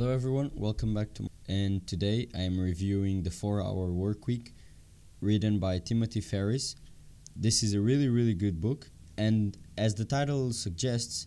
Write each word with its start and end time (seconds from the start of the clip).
Hello, 0.00 0.14
everyone. 0.14 0.50
Welcome 0.54 0.94
back 0.94 1.12
to. 1.16 1.28
And 1.46 1.86
today 1.86 2.26
I 2.34 2.40
am 2.40 2.58
reviewing 2.58 3.22
the 3.22 3.30
Four 3.30 3.60
Hour 3.60 3.92
Work 3.92 4.26
Week, 4.26 4.54
written 5.20 5.58
by 5.58 5.78
Timothy 5.78 6.22
Ferriss. 6.22 6.74
This 7.36 7.62
is 7.62 7.74
a 7.74 7.82
really, 7.82 8.08
really 8.08 8.32
good 8.32 8.62
book, 8.62 8.90
and 9.18 9.58
as 9.76 9.94
the 9.94 10.06
title 10.06 10.54
suggests, 10.54 11.26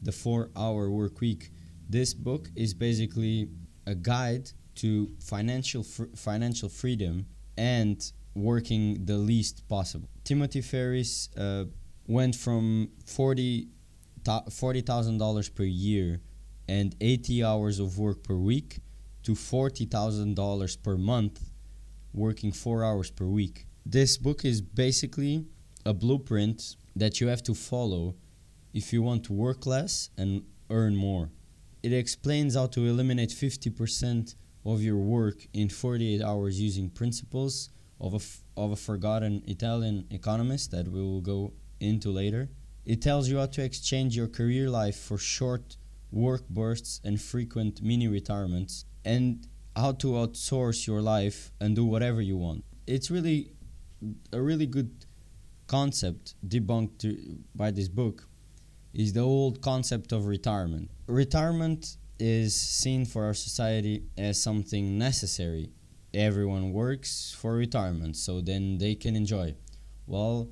the 0.00 0.12
Four 0.12 0.50
Hour 0.56 0.92
Work 0.92 1.20
Week. 1.20 1.50
This 1.90 2.14
book 2.14 2.50
is 2.54 2.72
basically 2.72 3.48
a 3.84 3.96
guide 3.96 4.48
to 4.76 5.10
financial 5.18 5.82
fr- 5.82 6.14
financial 6.14 6.68
freedom 6.68 7.26
and 7.58 8.12
working 8.36 9.04
the 9.06 9.16
least 9.16 9.66
possible. 9.66 10.08
Timothy 10.22 10.60
Ferriss 10.60 11.30
uh, 11.36 11.64
went 12.06 12.36
from 12.36 12.90
forty 13.06 13.66
thousand 14.24 15.18
dollars 15.18 15.48
per 15.48 15.64
year 15.64 16.20
and 16.68 16.94
80 17.00 17.44
hours 17.44 17.78
of 17.78 17.98
work 17.98 18.22
per 18.22 18.36
week 18.36 18.80
to 19.22 19.32
$40,000 19.32 20.82
per 20.82 20.96
month 20.96 21.50
working 22.12 22.52
4 22.52 22.84
hours 22.84 23.10
per 23.10 23.24
week. 23.24 23.66
This 23.84 24.16
book 24.16 24.44
is 24.44 24.60
basically 24.60 25.46
a 25.84 25.92
blueprint 25.92 26.76
that 26.96 27.20
you 27.20 27.26
have 27.28 27.42
to 27.42 27.54
follow 27.54 28.14
if 28.72 28.92
you 28.92 29.02
want 29.02 29.24
to 29.24 29.32
work 29.32 29.66
less 29.66 30.10
and 30.16 30.42
earn 30.70 30.96
more. 30.96 31.30
It 31.82 31.92
explains 31.92 32.54
how 32.54 32.66
to 32.68 32.86
eliminate 32.86 33.30
50% 33.30 34.34
of 34.64 34.82
your 34.82 34.96
work 34.96 35.46
in 35.52 35.68
48 35.68 36.22
hours 36.22 36.58
using 36.60 36.88
principles 36.88 37.70
of 38.00 38.14
a, 38.14 38.16
f- 38.16 38.42
of 38.56 38.72
a 38.72 38.76
forgotten 38.76 39.42
Italian 39.46 40.06
economist 40.10 40.70
that 40.70 40.88
we 40.88 41.00
will 41.00 41.20
go 41.20 41.52
into 41.80 42.10
later. 42.10 42.48
It 42.84 43.02
tells 43.02 43.28
you 43.28 43.38
how 43.38 43.46
to 43.46 43.62
exchange 43.62 44.16
your 44.16 44.28
career 44.28 44.70
life 44.70 44.96
for 44.96 45.18
short 45.18 45.76
work 46.14 46.48
bursts 46.48 47.00
and 47.04 47.20
frequent 47.20 47.82
mini 47.82 48.08
retirements, 48.08 48.84
and 49.04 49.46
how 49.76 49.92
to 49.92 50.12
outsource 50.12 50.86
your 50.86 51.02
life 51.02 51.50
and 51.60 51.74
do 51.74 51.84
whatever 51.84 52.22
you 52.22 52.36
want. 52.36 52.64
It's 52.86 53.10
really 53.10 53.50
a 54.32 54.40
really 54.40 54.66
good 54.66 55.06
concept 55.66 56.34
debunked 56.46 57.40
by 57.54 57.70
this 57.70 57.88
book 57.88 58.28
is 58.92 59.12
the 59.12 59.20
old 59.20 59.60
concept 59.60 60.12
of 60.12 60.26
retirement. 60.26 60.88
Retirement 61.08 61.96
is 62.20 62.54
seen 62.54 63.04
for 63.04 63.24
our 63.24 63.34
society 63.34 64.04
as 64.16 64.40
something 64.40 64.96
necessary. 64.96 65.70
Everyone 66.12 66.72
works 66.72 67.34
for 67.36 67.54
retirement, 67.54 68.16
so 68.16 68.40
then 68.40 68.78
they 68.78 68.94
can 68.94 69.16
enjoy. 69.16 69.56
Well, 70.06 70.48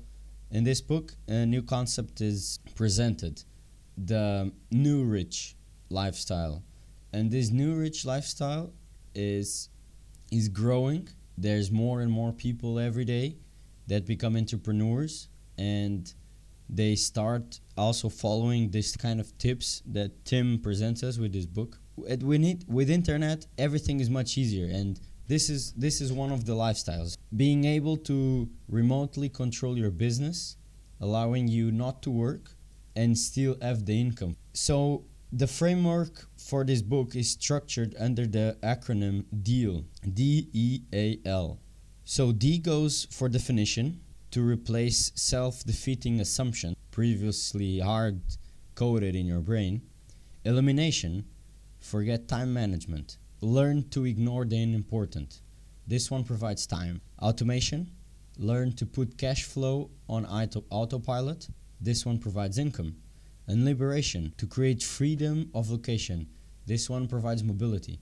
in 0.51 0.65
this 0.65 0.81
book, 0.81 1.13
a 1.27 1.45
new 1.45 1.61
concept 1.61 2.19
is 2.19 2.59
presented 2.75 3.45
the 3.97 4.51
new 4.71 5.03
rich 5.03 5.55
lifestyle. 5.89 6.63
And 7.11 7.31
this 7.31 7.51
new 7.51 7.75
rich 7.75 8.05
lifestyle 8.05 8.73
is 9.13 9.69
is 10.31 10.49
growing. 10.49 11.07
There's 11.37 11.71
more 11.71 12.01
and 12.01 12.11
more 12.11 12.31
people 12.31 12.79
every 12.79 13.05
day 13.05 13.37
that 13.87 14.05
become 14.05 14.35
entrepreneurs 14.35 15.29
and 15.57 16.11
they 16.69 16.95
start 16.95 17.59
also 17.77 18.09
following 18.09 18.71
this 18.71 18.95
kind 18.95 19.19
of 19.19 19.37
tips 19.37 19.83
that 19.85 20.25
Tim 20.25 20.59
presents 20.59 21.03
us 21.03 21.17
with 21.17 21.33
this 21.33 21.45
book. 21.45 21.79
We 21.97 22.37
need 22.37 22.65
with 22.67 22.89
internet 22.89 23.45
everything 23.57 23.99
is 23.99 24.09
much 24.09 24.37
easier 24.37 24.65
and 24.65 24.99
this 25.27 25.49
is 25.49 25.71
this 25.73 26.01
is 26.01 26.11
one 26.11 26.31
of 26.31 26.45
the 26.45 26.53
lifestyles 26.53 27.17
being 27.35 27.65
able 27.65 27.97
to 27.97 28.49
remotely 28.67 29.29
control 29.29 29.77
your 29.77 29.91
business 29.91 30.57
allowing 30.99 31.47
you 31.47 31.71
not 31.71 32.01
to 32.01 32.09
work 32.09 32.55
and 32.95 33.17
still 33.17 33.55
have 33.61 33.85
the 33.85 33.99
income 33.99 34.35
so 34.53 35.03
the 35.31 35.47
framework 35.47 36.27
for 36.37 36.63
this 36.63 36.81
book 36.81 37.15
is 37.15 37.31
structured 37.31 37.95
under 37.99 38.25
the 38.25 38.57
acronym 38.61 39.23
deal 39.43 39.85
d 40.13 40.49
e 40.53 40.81
a 40.93 41.19
l 41.25 41.59
so 42.03 42.31
d 42.31 42.57
goes 42.57 43.07
for 43.09 43.29
definition 43.29 43.99
to 44.31 44.41
replace 44.41 45.11
self-defeating 45.15 46.19
assumption 46.19 46.75
previously 46.91 47.79
hard 47.79 48.21
coded 48.75 49.15
in 49.15 49.25
your 49.25 49.41
brain 49.41 49.81
elimination 50.45 51.25
forget 51.79 52.27
time 52.27 52.53
management 52.53 53.17
learn 53.43 53.89
to 53.89 54.05
ignore 54.05 54.45
the 54.45 54.57
unimportant. 54.57 55.41
This 55.85 56.09
one 56.09 56.23
provides 56.23 56.65
time. 56.65 57.01
Automation, 57.21 57.91
learn 58.37 58.71
to 58.73 58.85
put 58.85 59.17
cash 59.17 59.43
flow 59.43 59.91
on 60.07 60.25
auto- 60.25 60.63
autopilot. 60.69 61.49
This 61.83 62.05
one 62.05 62.17
provides 62.17 62.57
income. 62.57 62.95
And 63.45 63.65
liberation, 63.65 64.33
to 64.37 64.47
create 64.47 64.81
freedom 64.81 65.49
of 65.53 65.69
location. 65.69 66.27
This 66.65 66.89
one 66.89 67.09
provides 67.09 67.43
mobility. 67.43 67.99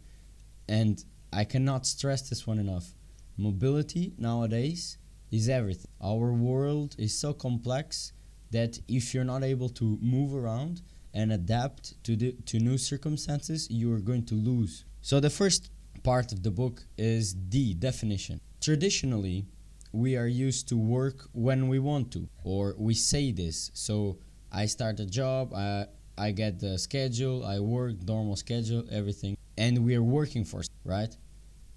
And 0.69 1.03
I 1.33 1.45
cannot 1.45 1.87
stress 1.87 2.29
this 2.29 2.45
one 2.45 2.59
enough. 2.59 2.93
Mobility 3.37 4.13
nowadays 4.19 4.99
is 5.31 5.49
everything. 5.49 5.89
Our 5.99 6.31
world 6.31 6.95
is 6.99 7.17
so 7.17 7.33
complex 7.33 8.13
that 8.51 8.77
if 8.87 9.15
you're 9.15 9.23
not 9.23 9.43
able 9.43 9.69
to 9.69 9.97
move 9.99 10.35
around 10.35 10.83
and 11.15 11.31
adapt 11.31 12.01
to 12.03 12.15
the 12.15 12.33
to 12.45 12.59
new 12.59 12.77
circumstances, 12.77 13.67
you 13.71 13.91
are 13.95 13.99
going 13.99 14.25
to 14.25 14.35
lose. 14.35 14.85
So 15.01 15.19
the 15.19 15.31
first 15.31 15.71
part 16.03 16.31
of 16.31 16.43
the 16.43 16.51
book 16.51 16.83
is 16.97 17.35
the 17.49 17.73
definition. 17.73 18.39
Traditionally, 18.59 19.47
we 19.91 20.15
are 20.15 20.27
used 20.27 20.67
to 20.69 20.77
work 20.77 21.27
when 21.33 21.67
we 21.67 21.79
want 21.79 22.11
to, 22.11 22.27
or 22.43 22.75
we 22.77 22.93
say 22.93 23.31
this. 23.31 23.71
So 23.73 24.17
I 24.51 24.65
start 24.65 24.99
a 24.99 25.05
job, 25.05 25.53
I, 25.53 25.85
I 26.17 26.31
get 26.31 26.59
the 26.59 26.77
schedule, 26.77 27.45
I 27.45 27.59
work, 27.59 27.95
normal 28.05 28.35
schedule, 28.35 28.83
everything, 28.91 29.37
and 29.57 29.85
we 29.85 29.95
are 29.95 30.03
working 30.03 30.45
for, 30.45 30.61
right? 30.85 31.15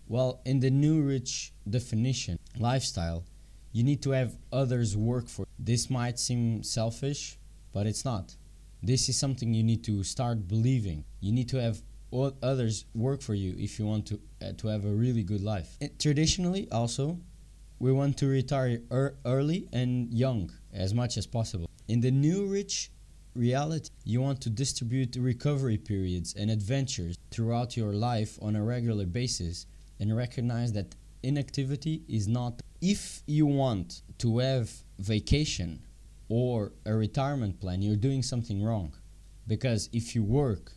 Well, 0.07 0.41
in 0.45 0.61
the 0.61 0.71
new 0.71 1.03
rich 1.03 1.53
definition, 1.69 2.39
lifestyle, 2.59 3.25
you 3.73 3.83
need 3.83 4.03
to 4.03 4.11
have 4.11 4.37
others 4.53 4.97
work 4.97 5.29
for. 5.29 5.47
This 5.59 5.91
might 5.91 6.19
seem 6.19 6.63
selfish, 6.63 7.39
but 7.73 7.87
it's 7.87 8.05
not. 8.05 8.37
This 8.83 9.09
is 9.09 9.19
something 9.19 9.55
you 9.55 9.65
need 9.65 9.83
to 9.85 10.05
start 10.05 10.47
believing. 10.47 11.05
You 11.21 11.33
need 11.33 11.49
to 11.49 11.61
have 11.61 11.83
others 12.43 12.85
work 12.95 13.21
for 13.23 13.35
you 13.35 13.55
if 13.59 13.79
you 13.79 13.87
want 13.87 14.07
to 14.07 14.21
uh, 14.41 14.53
to 14.59 14.69
have 14.69 14.85
a 14.85 14.93
really 14.93 15.25
good 15.25 15.41
life. 15.41 15.77
And 15.81 15.91
traditionally, 15.99 16.69
also, 16.71 17.19
we 17.79 17.93
want 17.93 18.17
to 18.19 18.27
retire 18.27 18.81
er 18.91 19.17
early 19.25 19.69
and 19.73 20.13
young 20.13 20.51
as 20.73 20.95
much 20.95 21.17
as 21.17 21.27
possible. 21.27 21.69
In 21.89 22.01
the 22.01 22.11
new 22.11 22.47
rich 22.47 22.91
reality, 23.35 23.91
you 24.05 24.21
want 24.21 24.41
to 24.43 24.51
distribute 24.51 25.17
recovery 25.17 25.77
periods 25.77 26.35
and 26.35 26.51
adventures 26.51 27.17
throughout 27.31 27.77
your 27.77 27.93
life 27.93 28.39
on 28.41 28.57
a 28.57 28.63
regular 28.63 29.07
basis 29.07 29.67
and 30.01 30.17
recognize 30.17 30.73
that 30.73 30.95
inactivity 31.23 32.03
is 32.09 32.29
not 32.29 32.61
if 32.81 33.23
you 33.27 33.47
want 33.47 34.03
to 34.19 34.39
have 34.39 34.71
vacation 34.99 35.83
or 36.29 36.73
a 36.85 36.95
retirement 36.95 37.59
plan 37.61 37.81
you're 37.81 37.97
doing 37.97 38.23
something 38.23 38.63
wrong 38.63 38.93
because 39.47 39.89
if 39.93 40.15
you 40.15 40.23
work 40.23 40.73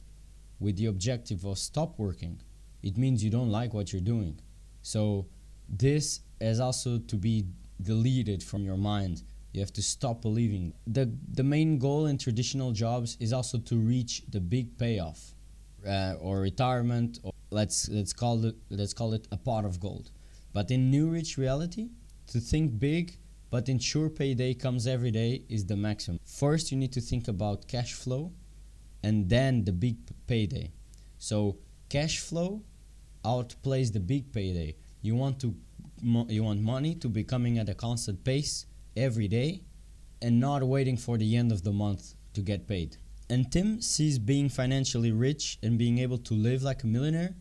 with 0.60 0.78
the 0.78 0.88
objective 0.88 1.46
of 1.46 1.58
stop 1.58 1.98
working, 1.98 2.42
it 2.84 2.98
means 2.98 3.24
you 3.24 3.30
don't 3.30 3.52
like 3.52 3.74
what 3.74 3.94
you're 3.94 4.02
doing. 4.02 4.40
So 4.82 5.28
this 5.70 6.22
has 6.42 6.60
also 6.60 7.00
to 7.00 7.16
be 7.16 7.46
deleted 7.82 8.44
from 8.44 8.64
your 8.64 8.78
mind. 8.78 9.24
You 9.54 9.62
have 9.62 9.74
to 9.74 9.82
stop 9.82 10.22
believing. 10.22 10.74
The 10.86 11.12
the 11.34 11.44
main 11.44 11.80
goal 11.80 12.06
in 12.06 12.18
traditional 12.18 12.72
jobs 12.72 13.18
is 13.20 13.34
also 13.34 13.58
to 13.58 13.76
reach 13.76 14.24
the 14.30 14.40
big 14.40 14.78
payoff 14.78 15.34
uh, 15.88 16.16
or 16.20 16.42
retirement 16.42 17.20
or 17.24 17.32
let's 17.52 17.90
let's 17.90 18.14
call 18.14 18.46
it 18.46 18.56
let's 18.70 18.94
call 18.94 19.14
it 19.14 19.28
a 19.32 19.38
pot 19.38 19.66
of 19.66 19.80
gold. 19.80 20.12
But 20.54 20.72
in 20.72 20.90
new 20.90 21.08
rich 21.08 21.38
reality, 21.38 21.90
to 22.28 22.40
think 22.40 22.80
big 22.80 23.18
but 23.50 23.70
ensure 23.70 24.10
payday 24.10 24.54
comes 24.54 24.88
every 24.88 25.12
day 25.12 25.44
is 25.48 25.66
the 25.66 25.78
maximum. 25.78 26.20
First 26.26 26.72
you 26.72 26.78
need 26.78 26.92
to 26.94 27.02
think 27.02 27.28
about 27.28 27.68
cash 27.68 27.94
flow 27.94 28.34
and 29.04 29.30
then 29.30 29.64
the 29.64 29.72
big 29.72 29.98
payday. 30.28 30.74
So 31.18 31.58
cash 31.90 32.20
flow 32.20 32.64
outplays 33.24 33.94
the 33.94 34.00
big 34.00 34.34
payday. 34.34 34.76
You 35.02 35.16
want 35.16 35.40
to 35.42 35.56
you 36.02 36.44
want 36.44 36.62
money 36.62 36.96
to 36.96 37.10
be 37.10 37.24
coming 37.24 37.58
at 37.58 37.70
a 37.70 37.74
constant 37.74 38.24
pace 38.24 38.66
every 38.96 39.28
day 39.28 39.64
and 40.22 40.40
not 40.40 40.64
waiting 40.64 40.98
for 40.98 41.18
the 41.18 41.36
end 41.36 41.52
of 41.52 41.64
the 41.64 41.72
month 41.72 42.14
to 42.34 42.42
get 42.42 42.68
paid. 42.68 42.98
And 43.30 43.52
Tim 43.52 43.82
sees 43.82 44.20
being 44.20 44.50
financially 44.50 45.12
rich 45.12 45.60
and 45.62 45.78
being 45.78 46.00
able 46.00 46.18
to 46.20 46.34
live 46.34 46.64
like 46.64 46.84
a 46.84 46.88
millionaire 46.88 47.36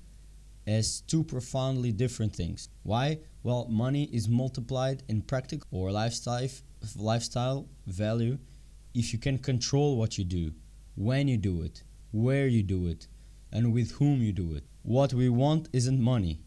as 0.66 1.00
two 1.02 1.22
profoundly 1.22 1.92
different 1.92 2.34
things. 2.34 2.68
Why? 2.82 3.18
Well, 3.42 3.68
money 3.68 4.04
is 4.12 4.28
multiplied 4.28 5.04
in 5.08 5.22
practical 5.22 5.68
or 5.70 5.92
lifestyle 5.92 6.48
lifestyle 6.96 7.68
value 7.86 8.38
if 8.94 9.12
you 9.12 9.18
can 9.18 9.38
control 9.38 9.96
what 9.96 10.18
you 10.18 10.24
do 10.24 10.52
when 10.96 11.28
you 11.28 11.36
do 11.36 11.62
it, 11.62 11.82
where 12.10 12.46
you 12.46 12.62
do 12.62 12.86
it, 12.86 13.06
and 13.52 13.72
with 13.72 13.92
whom 13.92 14.22
you 14.22 14.32
do 14.32 14.54
it. 14.54 14.64
What 14.82 15.12
we 15.12 15.28
want 15.28 15.68
isn't 15.72 16.00
money. 16.00 16.40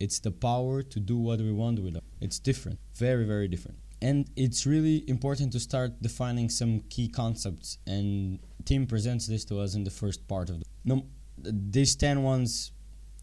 It's 0.00 0.18
the 0.18 0.30
power 0.30 0.82
to 0.82 1.00
do 1.00 1.16
what 1.16 1.40
we 1.40 1.52
want 1.52 1.78
with 1.80 1.96
it. 1.96 2.04
It's 2.20 2.38
different, 2.38 2.78
very, 2.94 3.24
very 3.24 3.48
different. 3.48 3.78
And 4.02 4.28
it's 4.36 4.66
really 4.66 5.08
important 5.08 5.52
to 5.52 5.60
start 5.60 6.02
defining 6.02 6.50
some 6.50 6.80
key 6.90 7.08
concepts, 7.08 7.78
and 7.86 8.38
Tim 8.64 8.86
presents 8.86 9.26
this 9.26 9.44
to 9.46 9.60
us 9.60 9.74
in 9.74 9.84
the 9.84 9.90
first 9.90 10.26
part 10.28 10.50
of 10.50 10.58
the. 10.58 10.64
No, 10.84 11.06
these 11.38 11.96
10 11.96 12.22
ones 12.22 12.72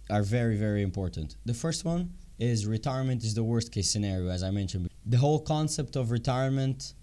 are 0.10 0.24
very, 0.24 0.58
very 0.58 0.82
important. 0.82 1.36
The 1.46 1.54
first 1.54 1.86
one 1.86 2.14
is 2.40 2.66
retirement 2.66 3.24
is 3.24 3.36
the 3.36 3.44
worst 3.44 3.72
case 3.72 3.92
scenario, 3.92 4.30
as 4.30 4.42
I 4.42 4.50
mentioned. 4.50 4.90
The 5.06 5.18
whole 5.18 5.40
concept 5.40 5.96
of 5.96 6.10
retirement 6.10 6.96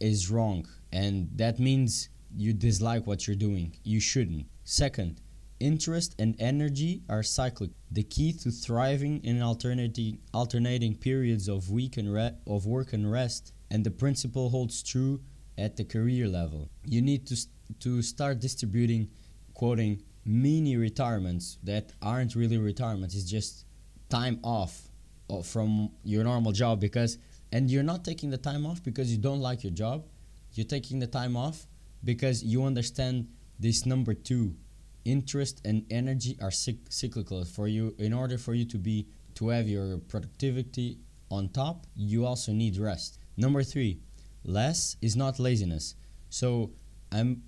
is 0.00 0.30
wrong, 0.30 0.66
and 0.92 1.28
that 1.36 1.60
means 1.60 2.08
you 2.36 2.52
dislike 2.52 3.06
what 3.06 3.26
you're 3.26 3.36
doing. 3.36 3.76
You 3.84 4.00
shouldn't. 4.00 4.46
Second, 4.64 5.20
interest 5.60 6.14
and 6.18 6.34
energy 6.38 7.02
are 7.08 7.22
cyclic. 7.22 7.70
The 7.90 8.02
key 8.02 8.32
to 8.32 8.50
thriving 8.50 9.22
in 9.22 9.42
alternating 9.42 10.18
alternating 10.32 10.96
periods 10.96 11.48
of 11.48 11.70
week 11.70 11.96
and 11.98 12.12
re- 12.12 12.34
of 12.46 12.66
work 12.66 12.92
and 12.92 13.10
rest, 13.10 13.52
and 13.70 13.84
the 13.84 13.90
principle 13.90 14.48
holds 14.48 14.82
true 14.82 15.20
at 15.58 15.76
the 15.76 15.84
career 15.84 16.26
level. 16.26 16.70
You 16.84 17.02
need 17.02 17.26
to 17.28 17.36
st- 17.36 17.54
to 17.80 18.02
start 18.02 18.40
distributing, 18.40 19.10
quoting 19.54 20.02
mini 20.24 20.76
retirements 20.76 21.58
that 21.62 21.92
aren't 22.02 22.34
really 22.34 22.58
retirements. 22.58 23.14
It's 23.14 23.30
just 23.30 23.66
time 24.08 24.40
off 24.42 24.88
uh, 25.28 25.42
from 25.42 25.90
your 26.02 26.24
normal 26.24 26.52
job 26.52 26.80
because, 26.80 27.18
and 27.52 27.70
you're 27.70 27.84
not 27.84 28.04
taking 28.04 28.30
the 28.30 28.38
time 28.38 28.66
off 28.66 28.82
because 28.82 29.12
you 29.12 29.18
don't 29.18 29.40
like 29.40 29.62
your 29.62 29.72
job. 29.72 30.06
You're 30.52 30.66
taking 30.66 30.98
the 30.98 31.06
time 31.06 31.36
off 31.36 31.66
because 32.02 32.42
you 32.42 32.64
understand 32.64 33.28
this 33.58 33.86
number 33.86 34.14
two 34.14 34.56
interest 35.04 35.60
and 35.64 35.84
energy 35.90 36.36
are 36.40 36.50
cyclical 36.50 37.44
for 37.44 37.68
you. 37.68 37.94
In 37.98 38.12
order 38.12 38.38
for 38.38 38.54
you 38.54 38.64
to 38.66 38.78
be 38.78 39.06
to 39.34 39.48
have 39.48 39.68
your 39.68 39.98
productivity 39.98 40.98
on 41.30 41.48
top 41.48 41.86
you 41.96 42.26
also 42.26 42.52
need 42.52 42.76
rest. 42.76 43.18
Number 43.36 43.62
three 43.62 44.00
less 44.44 44.96
is 45.00 45.16
not 45.16 45.38
laziness. 45.38 45.94
So 46.28 46.72
i'm 47.12 47.42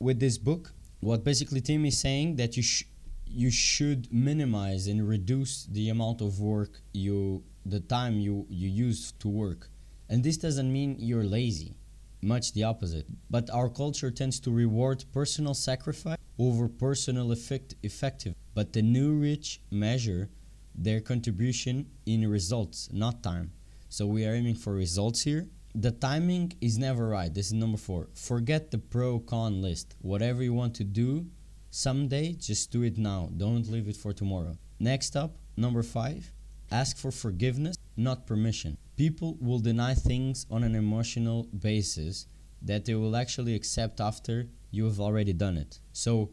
with 0.00 0.18
this 0.18 0.38
book 0.38 0.72
what 1.00 1.22
basically 1.24 1.60
tim 1.60 1.84
is 1.84 1.98
saying 1.98 2.36
that 2.36 2.56
you 2.56 2.62
sh- 2.62 2.84
you 3.26 3.50
should 3.50 4.12
minimize 4.12 4.88
and 4.88 5.06
reduce 5.06 5.66
the 5.66 5.88
amount 5.90 6.20
of 6.20 6.40
work 6.40 6.80
you 6.92 7.44
the 7.64 7.80
time 7.80 8.18
you 8.18 8.46
you 8.48 8.68
use 8.68 9.12
to 9.12 9.28
work. 9.28 9.70
And 10.08 10.24
this 10.24 10.38
doesn't 10.38 10.72
mean 10.72 10.96
you're 10.98 11.24
lazy 11.24 11.74
much 12.22 12.52
the 12.52 12.64
opposite. 12.64 13.06
But 13.30 13.50
our 13.50 13.68
culture 13.68 14.10
tends 14.10 14.40
to 14.40 14.50
reward 14.50 15.04
personal 15.12 15.54
sacrifice 15.54 16.18
over 16.38 16.68
personal 16.68 17.32
effect 17.32 17.74
effective. 17.82 18.34
But 18.54 18.72
the 18.72 18.82
new 18.82 19.12
rich 19.12 19.60
measure 19.70 20.30
their 20.74 21.00
contribution 21.00 21.86
in 22.06 22.30
results, 22.30 22.88
not 22.92 23.22
time. 23.22 23.50
So 23.88 24.06
we 24.06 24.24
are 24.26 24.34
aiming 24.34 24.54
for 24.54 24.72
results 24.72 25.22
here. 25.22 25.48
The 25.74 25.90
timing 25.90 26.52
is 26.60 26.78
never 26.78 27.08
right. 27.08 27.32
This 27.32 27.46
is 27.48 27.52
number 27.52 27.78
four. 27.78 28.08
Forget 28.14 28.70
the 28.70 28.78
pro 28.78 29.18
con 29.18 29.60
list. 29.60 29.96
Whatever 30.00 30.42
you 30.42 30.54
want 30.54 30.74
to 30.76 30.84
do 30.84 31.26
someday, 31.70 32.32
just 32.32 32.70
do 32.70 32.82
it 32.82 32.96
now. 32.96 33.30
Don't 33.36 33.68
leave 33.70 33.88
it 33.88 33.96
for 33.96 34.12
tomorrow. 34.12 34.56
Next 34.78 35.16
up, 35.16 35.36
number 35.56 35.82
five, 35.82 36.32
ask 36.70 36.96
for 36.96 37.10
forgiveness, 37.10 37.76
not 37.96 38.26
permission. 38.26 38.76
People 38.96 39.36
will 39.40 39.58
deny 39.58 39.94
things 39.94 40.46
on 40.50 40.62
an 40.62 40.74
emotional 40.74 41.48
basis 41.58 42.26
that 42.62 42.84
they 42.84 42.94
will 42.94 43.16
actually 43.16 43.54
accept 43.54 44.00
after 44.00 44.48
you 44.70 44.84
have 44.84 45.00
already 45.00 45.32
done 45.32 45.56
it. 45.56 45.80
So 45.92 46.30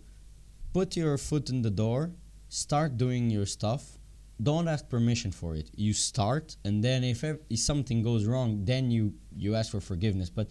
put 0.74 0.96
your 0.96 1.18
foot 1.18 1.50
in 1.50 1.62
the 1.62 1.70
door, 1.70 2.12
start 2.50 2.98
doing 2.98 3.30
your 3.30 3.46
stuff. 3.46 3.98
Don't 4.42 4.68
ask 4.68 4.90
permission 4.90 5.32
for 5.32 5.56
it. 5.56 5.70
You 5.76 5.94
start, 5.94 6.58
and 6.66 6.84
then 6.84 7.06
if, 7.06 7.24
if 7.24 7.60
something 7.60 8.04
goes 8.04 8.26
wrong, 8.26 8.66
then 8.66 8.92
you, 8.92 9.14
you 9.36 9.56
ask 9.56 9.72
for 9.72 9.80
forgiveness. 9.80 10.30
But 10.30 10.50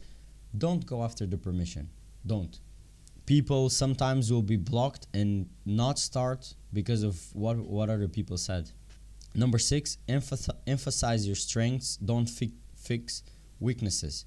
don't 0.56 0.86
go 0.86 1.04
after 1.04 1.26
the 1.26 1.36
permission. 1.36 1.90
Don't. 2.26 2.58
People 3.26 3.68
sometimes 3.68 4.32
will 4.32 4.42
be 4.42 4.56
blocked 4.56 5.06
and 5.12 5.50
not 5.66 5.98
start 5.98 6.54
because 6.72 7.02
of 7.02 7.20
what, 7.34 7.58
what 7.58 7.90
other 7.90 8.08
people 8.08 8.38
said. 8.38 8.70
Number 9.34 9.58
six, 9.58 9.98
emphasize 10.08 11.26
your 11.26 11.36
strengths, 11.36 11.96
don't 11.96 12.28
fi- 12.28 12.52
fix 12.76 13.22
weaknesses. 13.60 14.24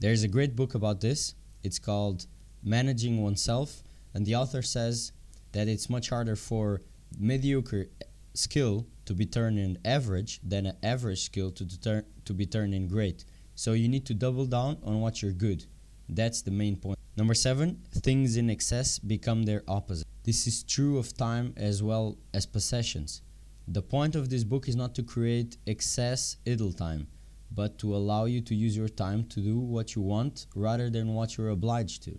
There's 0.00 0.24
a 0.24 0.28
great 0.28 0.56
book 0.56 0.74
about 0.74 1.00
this. 1.00 1.34
It's 1.62 1.78
called 1.78 2.26
Managing 2.62 3.22
Oneself, 3.22 3.82
and 4.14 4.24
the 4.24 4.36
author 4.36 4.62
says 4.62 5.12
that 5.52 5.68
it's 5.68 5.90
much 5.90 6.10
harder 6.10 6.36
for 6.36 6.82
mediocre 7.18 7.86
skill 8.34 8.86
to 9.04 9.14
be 9.14 9.26
turned 9.26 9.58
in 9.58 9.78
average 9.84 10.40
than 10.42 10.66
an 10.66 10.76
average 10.82 11.22
skill 11.22 11.50
to, 11.50 11.64
deter- 11.64 12.04
to 12.24 12.32
be 12.32 12.46
turned 12.46 12.74
in 12.74 12.88
great. 12.88 13.24
So 13.54 13.72
you 13.72 13.88
need 13.88 14.06
to 14.06 14.14
double 14.14 14.46
down 14.46 14.78
on 14.84 15.00
what 15.00 15.22
you're 15.22 15.32
good. 15.32 15.66
That's 16.08 16.42
the 16.42 16.50
main 16.50 16.76
point. 16.76 16.98
Number 17.16 17.34
seven, 17.34 17.82
things 17.90 18.36
in 18.36 18.48
excess 18.48 18.98
become 18.98 19.44
their 19.44 19.62
opposite. 19.68 20.06
This 20.24 20.46
is 20.46 20.62
true 20.62 20.98
of 20.98 21.16
time 21.16 21.52
as 21.56 21.82
well 21.82 22.16
as 22.32 22.46
possessions. 22.46 23.22
The 23.68 23.82
point 23.82 24.14
of 24.14 24.30
this 24.30 24.44
book 24.44 24.68
is 24.68 24.76
not 24.76 24.94
to 24.94 25.02
create 25.02 25.56
excess 25.66 26.36
idle 26.46 26.72
time, 26.72 27.08
but 27.50 27.78
to 27.78 27.94
allow 27.94 28.24
you 28.24 28.40
to 28.42 28.54
use 28.54 28.76
your 28.76 28.88
time 28.88 29.24
to 29.28 29.40
do 29.40 29.58
what 29.58 29.94
you 29.94 30.02
want 30.02 30.46
rather 30.54 30.90
than 30.90 31.14
what 31.14 31.36
you're 31.36 31.50
obliged 31.50 32.02
to. 32.04 32.18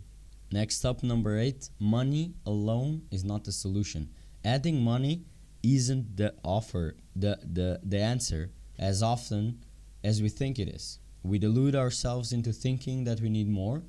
Next 0.53 0.85
up, 0.85 1.01
number 1.01 1.39
eight 1.39 1.71
money 1.79 2.35
alone 2.45 3.01
is 3.09 3.23
not 3.23 3.43
the 3.43 3.51
solution. 3.51 4.09
Adding 4.45 4.83
money 4.83 5.23
isn't 5.63 6.15
the 6.15 6.35
offer, 6.43 6.95
the, 7.15 7.39
the, 7.41 7.79
the 7.81 7.99
answer, 7.99 8.51
as 8.77 9.01
often 9.01 9.65
as 10.03 10.21
we 10.21 10.29
think 10.29 10.59
it 10.59 10.67
is. 10.67 10.99
We 11.23 11.39
delude 11.39 11.75
ourselves 11.75 12.33
into 12.33 12.53
thinking 12.53 13.03
that 13.05 13.19
we 13.19 13.29
need 13.29 13.49
more 13.49 13.81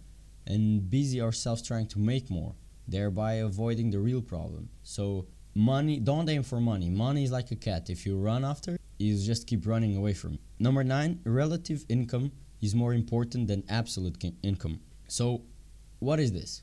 and 0.47 0.89
busy 0.89 1.21
ourselves 1.21 1.61
trying 1.61 1.89
to 1.89 1.99
make 1.99 2.31
more, 2.31 2.55
thereby 2.89 3.35
avoiding 3.35 3.91
the 3.91 3.99
real 3.99 4.23
problem. 4.23 4.71
So, 4.83 5.27
money 5.55 6.01
don't 6.01 6.29
aim 6.29 6.43
for 6.43 6.61
money 6.61 6.91
money 6.91 7.23
is 7.23 7.31
like 7.31 7.53
a 7.53 7.55
cat 7.55 7.89
if 7.89 8.05
you 8.05 8.19
run 8.19 8.45
after 8.45 8.77
you 8.99 9.17
just 9.17 9.47
keep 9.47 9.69
running 9.69 9.97
away 9.97 10.13
from 10.13 10.35
it 10.35 10.41
number 10.59 10.83
nine 10.83 11.21
relative 11.23 11.85
income 11.89 12.33
is 12.61 12.75
more 12.75 12.93
important 12.93 13.47
than 13.47 13.63
absolute 13.69 14.17
income 14.43 14.81
so 15.07 15.43
what 16.05 16.21
is 16.21 16.33
this 16.33 16.63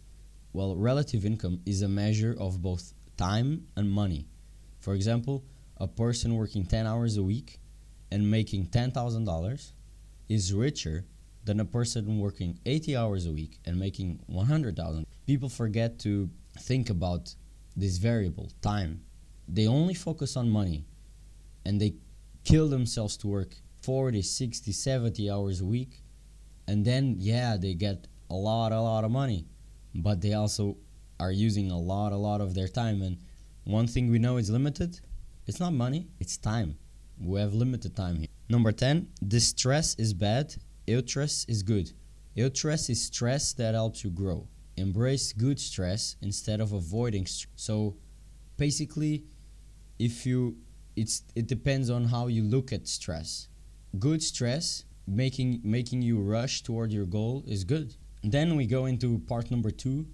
well 0.54 0.76
relative 0.76 1.26
income 1.26 1.60
is 1.66 1.82
a 1.82 1.88
measure 1.88 2.36
of 2.40 2.62
both 2.62 2.94
time 3.18 3.66
and 3.76 3.90
money 3.90 4.28
for 4.80 4.94
example 4.94 5.44
a 5.78 5.88
person 5.88 6.36
working 6.36 6.64
10 6.64 6.86
hours 6.86 7.18
a 7.18 7.24
week 7.24 7.60
and 8.12 8.30
making 8.30 8.68
$10000 8.68 9.72
is 10.30 10.54
richer 10.54 11.06
than 11.44 11.60
a 11.60 11.66
person 11.66 12.20
working 12.20 12.60
80 12.66 12.96
hours 12.96 13.26
a 13.26 13.32
week 13.32 13.60
and 13.66 13.80
making 13.80 14.20
100000 14.28 15.08
people 15.26 15.50
forget 15.50 15.98
to 16.00 16.30
think 16.60 16.90
about 16.90 17.34
this 17.76 17.98
variable, 17.98 18.52
time. 18.62 19.02
They 19.48 19.68
only 19.68 19.94
focus 19.94 20.38
on 20.38 20.50
money 20.50 20.86
and 21.66 21.82
they 21.82 21.96
kill 22.44 22.68
themselves 22.68 23.18
to 23.18 23.28
work 23.28 23.56
40, 23.82 24.22
60, 24.22 24.72
70 24.72 25.32
hours 25.32 25.62
a 25.62 25.66
week. 25.66 26.04
And 26.68 26.86
then, 26.86 27.16
yeah, 27.18 27.58
they 27.58 27.74
get 27.74 28.08
a 28.32 28.34
lot, 28.34 28.72
a 28.72 28.82
lot 28.82 29.04
of 29.04 29.12
money, 29.12 29.46
but 29.94 30.22
they 30.22 30.34
also 30.34 30.78
are 31.20 31.32
using 31.32 31.70
a 31.70 31.78
lot, 31.78 32.12
a 32.14 32.18
lot 32.18 32.42
of 32.42 32.56
their 32.56 32.68
time. 32.68 33.02
And 33.02 33.18
one 33.66 33.88
thing 33.88 34.10
we 34.10 34.20
know 34.20 34.38
is 34.38 34.50
limited 34.50 35.00
it's 35.48 35.60
not 35.60 35.74
money, 35.74 36.08
it's 36.20 36.38
time. 36.38 36.78
We 37.20 37.40
have 37.40 37.54
limited 37.54 37.96
time 37.96 38.16
here. 38.18 38.28
Number 38.48 38.72
10, 38.72 39.08
distress 39.28 39.96
is 39.96 40.14
bad, 40.14 40.56
eustress 40.88 41.50
is 41.50 41.62
good. 41.64 41.92
Eustress 42.38 42.90
is 42.90 43.04
stress 43.04 43.54
that 43.54 43.74
helps 43.74 44.04
you 44.04 44.12
grow 44.12 44.48
embrace 44.78 45.34
good 45.34 45.60
stress 45.60 46.16
instead 46.22 46.60
of 46.60 46.74
avoiding. 46.74 47.28
So 47.56 47.96
basically 48.58 49.26
if 50.00 50.26
you 50.26 50.58
it's 50.96 51.24
it 51.36 51.48
depends 51.48 51.90
on 51.90 52.06
how 52.06 52.28
you 52.28 52.44
look 52.44 52.74
at 52.74 52.88
stress. 52.88 53.48
Good 53.98 54.22
stress 54.24 54.86
making 55.08 55.62
making 55.64 56.02
you 56.02 56.20
rush 56.20 56.64
toward 56.64 56.92
your 56.92 57.06
goal 57.06 57.44
is 57.48 57.64
good. 57.64 57.96
Then 58.24 58.56
we 58.56 58.66
go 58.68 58.86
into 58.86 59.20
part 59.20 59.52
number 59.52 59.72
2 59.72 60.06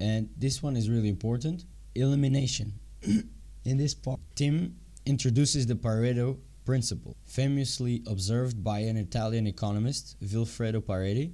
and 0.00 0.28
this 0.36 0.62
one 0.62 0.76
is 0.76 0.88
really 0.90 1.08
important, 1.08 1.64
elimination. 1.94 2.74
In 3.64 3.76
this 3.78 3.94
part 3.94 4.20
Tim 4.34 4.76
introduces 5.06 5.66
the 5.66 5.74
Pareto 5.74 6.38
principle, 6.64 7.16
famously 7.24 8.02
observed 8.06 8.64
by 8.64 8.80
an 8.80 8.96
Italian 8.96 9.46
economist, 9.46 10.16
Vilfredo 10.22 10.80
Pareto. 10.80 11.32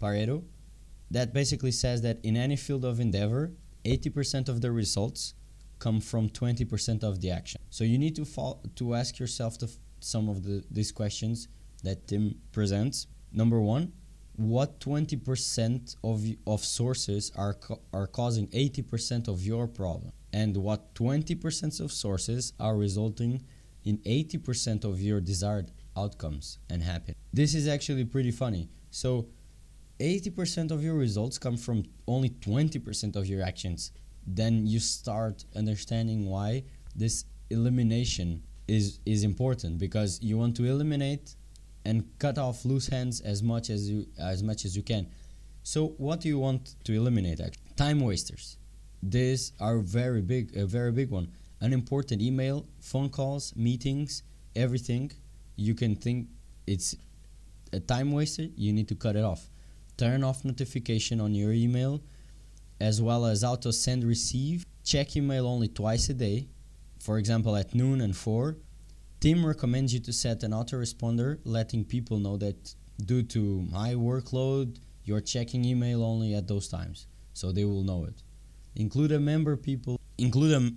Pareto 0.00 0.42
that 1.10 1.32
basically 1.32 1.70
says 1.70 2.02
that 2.02 2.18
in 2.24 2.36
any 2.36 2.56
field 2.56 2.84
of 2.84 2.98
endeavor, 2.98 3.52
80% 3.84 4.48
of 4.48 4.60
the 4.60 4.72
results 4.72 5.34
come 5.78 6.00
from 6.00 6.28
20% 6.28 7.04
of 7.04 7.20
the 7.20 7.30
action. 7.30 7.60
So 7.70 7.84
you 7.84 7.98
need 7.98 8.16
to 8.16 8.24
to 8.74 8.94
ask 8.94 9.18
yourself 9.18 9.56
some 10.00 10.28
of 10.28 10.42
the, 10.44 10.64
these 10.70 10.92
questions 10.92 11.48
that 11.82 12.08
Tim 12.08 12.34
presents. 12.52 13.06
Number 13.32 13.60
one, 13.60 13.92
what 14.36 14.80
20% 14.80 15.96
of, 16.02 16.24
of 16.46 16.64
sources 16.64 17.32
are, 17.36 17.54
co- 17.54 17.80
are 17.92 18.06
causing 18.06 18.48
80% 18.48 19.28
of 19.28 19.42
your 19.42 19.66
problem? 19.66 20.12
And 20.32 20.56
what 20.56 20.94
20% 20.94 21.80
of 21.80 21.92
sources 21.92 22.52
are 22.58 22.76
resulting 22.76 23.44
in 23.84 23.98
80% 23.98 24.84
of 24.84 25.00
your 25.00 25.20
desired 25.20 25.70
outcomes 25.96 26.58
and 26.68 26.82
happiness? 26.82 27.16
This 27.32 27.54
is 27.54 27.68
actually 27.68 28.04
pretty 28.04 28.32
funny. 28.32 28.68
So 28.90 29.28
80% 30.00 30.70
of 30.72 30.82
your 30.82 30.94
results 30.94 31.38
come 31.38 31.56
from 31.56 31.84
only 32.08 32.30
20% 32.30 33.16
of 33.16 33.26
your 33.26 33.42
actions. 33.42 33.92
then 34.26 34.66
you 34.66 34.80
start 34.80 35.44
understanding 35.54 36.26
why 36.26 36.64
this 36.96 37.24
elimination 37.50 38.42
is 38.66 38.98
is 39.04 39.24
important 39.24 39.78
because 39.78 40.20
you 40.22 40.38
want 40.38 40.56
to 40.56 40.64
eliminate 40.64 41.36
and 41.84 42.04
cut 42.18 42.38
off 42.38 42.64
loose 42.64 42.90
ends 42.92 43.20
as 43.20 43.42
much 43.42 43.70
as 43.70 43.88
you 43.90 44.06
as 44.18 44.42
much 44.42 44.64
as 44.64 44.76
you 44.76 44.82
can. 44.82 45.06
So 45.62 45.88
what 45.98 46.20
do 46.20 46.28
you 46.28 46.38
want 46.38 46.76
to 46.84 46.92
eliminate? 46.94 47.40
Actually? 47.40 47.62
Time 47.76 48.00
wasters. 48.00 48.58
These 49.02 49.52
are 49.60 49.78
very 49.78 50.22
big, 50.22 50.56
a 50.56 50.66
very 50.66 50.92
big 50.92 51.10
one. 51.10 51.28
Unimportant 51.60 52.20
email, 52.20 52.66
phone 52.80 53.08
calls, 53.08 53.54
meetings, 53.56 54.22
everything. 54.54 55.12
You 55.56 55.74
can 55.74 55.96
think 55.96 56.28
it's 56.66 56.96
a 57.72 57.80
time 57.80 58.12
waster. 58.12 58.46
You 58.56 58.72
need 58.72 58.88
to 58.88 58.94
cut 58.94 59.16
it 59.16 59.24
off. 59.24 59.48
Turn 59.96 60.24
off 60.24 60.44
notification 60.44 61.20
on 61.20 61.34
your 61.34 61.52
email, 61.52 62.02
as 62.80 63.00
well 63.00 63.24
as 63.24 63.44
auto 63.44 63.70
send 63.70 64.04
receive. 64.04 64.66
Check 64.84 65.16
email 65.16 65.46
only 65.46 65.68
twice 65.68 66.08
a 66.08 66.14
day. 66.14 66.48
For 66.98 67.18
example, 67.18 67.54
at 67.56 67.74
noon 67.74 68.00
and 68.00 68.16
four 68.16 68.56
Tim 69.24 69.46
recommends 69.46 69.94
you 69.94 70.00
to 70.00 70.12
set 70.12 70.42
an 70.42 70.50
autoresponder 70.50 71.38
letting 71.44 71.82
people 71.82 72.18
know 72.18 72.36
that 72.36 72.74
due 73.06 73.22
to 73.22 73.66
high 73.72 73.94
workload, 73.94 74.76
you're 75.04 75.22
checking 75.22 75.64
email 75.64 76.04
only 76.04 76.34
at 76.34 76.46
those 76.46 76.68
times, 76.68 77.06
so 77.32 77.50
they 77.50 77.64
will 77.64 77.82
know 77.84 78.04
it. 78.04 78.22
Include 78.76 79.12
a 79.12 79.18
member 79.18 79.56
people, 79.56 79.98
include 80.18 80.74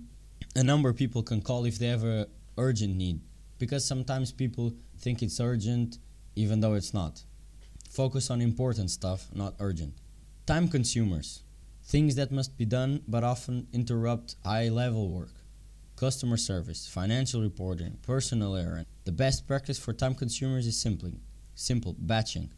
a, 0.56 0.64
number 0.64 0.94
people 0.94 1.22
can 1.22 1.42
call 1.42 1.66
if 1.66 1.78
they 1.78 1.88
have 1.88 2.04
a 2.04 2.26
urgent 2.56 2.96
need, 2.96 3.20
because 3.58 3.84
sometimes 3.84 4.32
people 4.32 4.72
think 4.96 5.22
it's 5.22 5.40
urgent 5.40 5.98
even 6.34 6.60
though 6.60 6.72
it's 6.72 6.94
not. 6.94 7.22
Focus 7.90 8.30
on 8.30 8.40
important 8.40 8.90
stuff, 8.90 9.26
not 9.34 9.56
urgent. 9.60 9.92
Time 10.46 10.68
consumers, 10.68 11.42
things 11.84 12.14
that 12.14 12.32
must 12.32 12.56
be 12.56 12.64
done 12.64 13.02
but 13.06 13.24
often 13.24 13.66
interrupt 13.74 14.36
high 14.42 14.70
level 14.70 15.10
work 15.10 15.37
customer 15.98 16.36
service, 16.36 16.86
financial 16.86 17.42
reporting, 17.42 17.98
personal 18.02 18.54
errand. 18.54 18.86
The 19.04 19.12
best 19.12 19.46
practice 19.46 19.78
for 19.78 19.92
time 19.92 20.14
consumers 20.14 20.66
is 20.66 20.80
simply 20.80 21.20
simple 21.54 21.96
batching. 21.98 22.52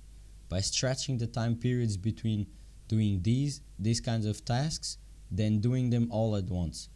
By 0.48 0.60
stretching 0.60 1.18
the 1.18 1.26
time 1.26 1.56
periods 1.56 1.96
between 1.96 2.46
doing 2.88 3.22
these 3.22 3.62
these 3.78 4.00
kinds 4.00 4.26
of 4.26 4.44
tasks, 4.44 4.98
then 5.30 5.60
doing 5.60 5.90
them 5.90 6.08
all 6.10 6.36
at 6.36 6.50
once. 6.50 6.88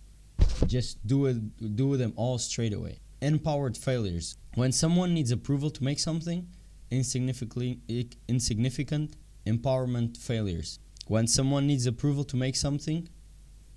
Just 0.66 1.06
do 1.06 1.26
it 1.26 1.76
do 1.76 1.96
them 1.96 2.12
all 2.16 2.38
straight 2.38 2.74
away. 2.74 2.98
Empowered 3.22 3.76
failures. 3.76 4.36
When 4.54 4.72
someone 4.72 5.14
needs 5.14 5.30
approval 5.30 5.70
to 5.70 5.84
make 5.84 5.98
something, 5.98 6.48
insignificant 6.90 9.16
empowerment 9.46 10.16
failures. 10.16 10.78
When 11.06 11.26
someone 11.26 11.66
needs 11.66 11.86
approval 11.86 12.24
to 12.24 12.36
make 12.36 12.56
something, 12.56 13.08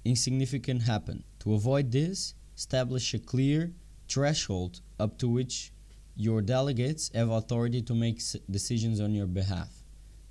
insignificant 0.05 0.83
happen. 0.83 1.23
To 1.39 1.53
avoid 1.53 1.91
this, 1.91 2.35
establish 2.57 3.13
a 3.13 3.19
clear 3.19 3.71
threshold 4.09 4.81
up 4.99 5.17
to 5.19 5.27
which 5.29 5.71
your 6.15 6.41
delegates 6.41 7.11
have 7.13 7.29
authority 7.29 7.81
to 7.83 7.93
make 7.93 8.19
decisions 8.49 8.99
on 8.99 9.13
your 9.13 9.27
behalf. 9.27 9.69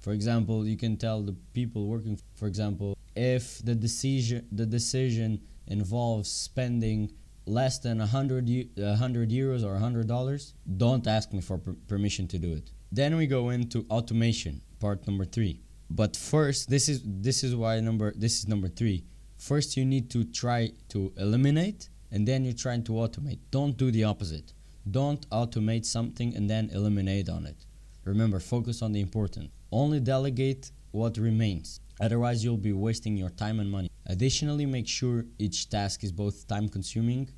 For 0.00 0.12
example, 0.12 0.66
you 0.66 0.76
can 0.76 0.96
tell 0.96 1.22
the 1.22 1.36
people 1.52 1.86
working, 1.86 2.18
for 2.34 2.46
example, 2.46 2.96
if 3.14 3.64
the 3.64 3.74
decision 3.74 4.46
the 4.52 4.66
decision 4.66 5.40
involves 5.66 6.30
spending 6.30 7.12
less 7.46 7.78
than 7.78 7.98
100, 7.98 8.70
100 8.76 9.30
euros 9.30 9.64
or 9.64 9.72
100 9.72 10.06
dollars, 10.06 10.54
don't 10.76 11.06
ask 11.06 11.32
me 11.32 11.40
for 11.40 11.58
per 11.58 11.74
permission 11.88 12.26
to 12.28 12.38
do 12.38 12.52
it. 12.52 12.70
Then 12.92 13.16
we 13.16 13.26
go 13.26 13.50
into 13.50 13.86
automation, 13.90 14.60
part 14.80 15.06
number 15.06 15.24
3. 15.24 15.60
But 15.90 16.16
first, 16.16 16.68
this 16.68 16.88
is 16.88 17.02
this 17.04 17.44
is 17.44 17.54
why 17.54 17.80
number 17.80 18.12
this 18.16 18.38
is 18.38 18.48
number 18.48 18.68
3. 18.68 19.04
First 19.38 19.76
you 19.76 19.84
need 19.84 20.10
to 20.10 20.24
try 20.24 20.72
to 20.88 21.12
eliminate 21.16 21.88
and 22.10 22.26
then 22.26 22.44
you're 22.44 22.54
trying 22.54 22.84
to 22.84 22.92
automate. 22.92 23.38
Don't 23.50 23.76
do 23.76 23.90
the 23.90 24.04
opposite. 24.04 24.52
Don't 24.90 25.28
automate 25.30 25.84
something 25.84 26.34
and 26.36 26.48
then 26.48 26.70
eliminate 26.72 27.28
on 27.28 27.46
it. 27.46 27.66
Remember, 28.04 28.38
focus 28.38 28.82
on 28.82 28.92
the 28.92 29.00
important. 29.00 29.50
Only 29.72 30.00
delegate 30.00 30.70
what 30.92 31.16
remains. 31.16 31.80
Otherwise, 32.00 32.44
you'll 32.44 32.56
be 32.56 32.72
wasting 32.72 33.16
your 33.16 33.30
time 33.30 33.58
and 33.58 33.70
money. 33.70 33.90
Additionally, 34.06 34.66
make 34.66 34.86
sure 34.86 35.24
each 35.38 35.68
task 35.68 36.04
is 36.04 36.12
both 36.12 36.46
time 36.46 36.68
consuming 36.68 37.28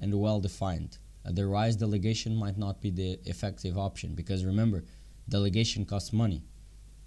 and 0.00 0.12
well 0.18 0.40
defined. 0.40 0.98
Otherwise, 1.24 1.76
delegation 1.76 2.34
might 2.34 2.58
not 2.58 2.80
be 2.80 2.90
the 2.90 3.18
effective 3.24 3.76
option 3.78 4.14
because 4.14 4.44
remember, 4.44 4.84
delegation 5.28 5.84
costs 5.84 6.12
money. 6.12 6.42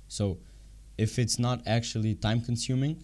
So, 0.08 0.40
if 0.98 1.18
it's 1.18 1.40
not 1.40 1.62
actually 1.66 2.16
time 2.16 2.42
consuming, 2.42 3.04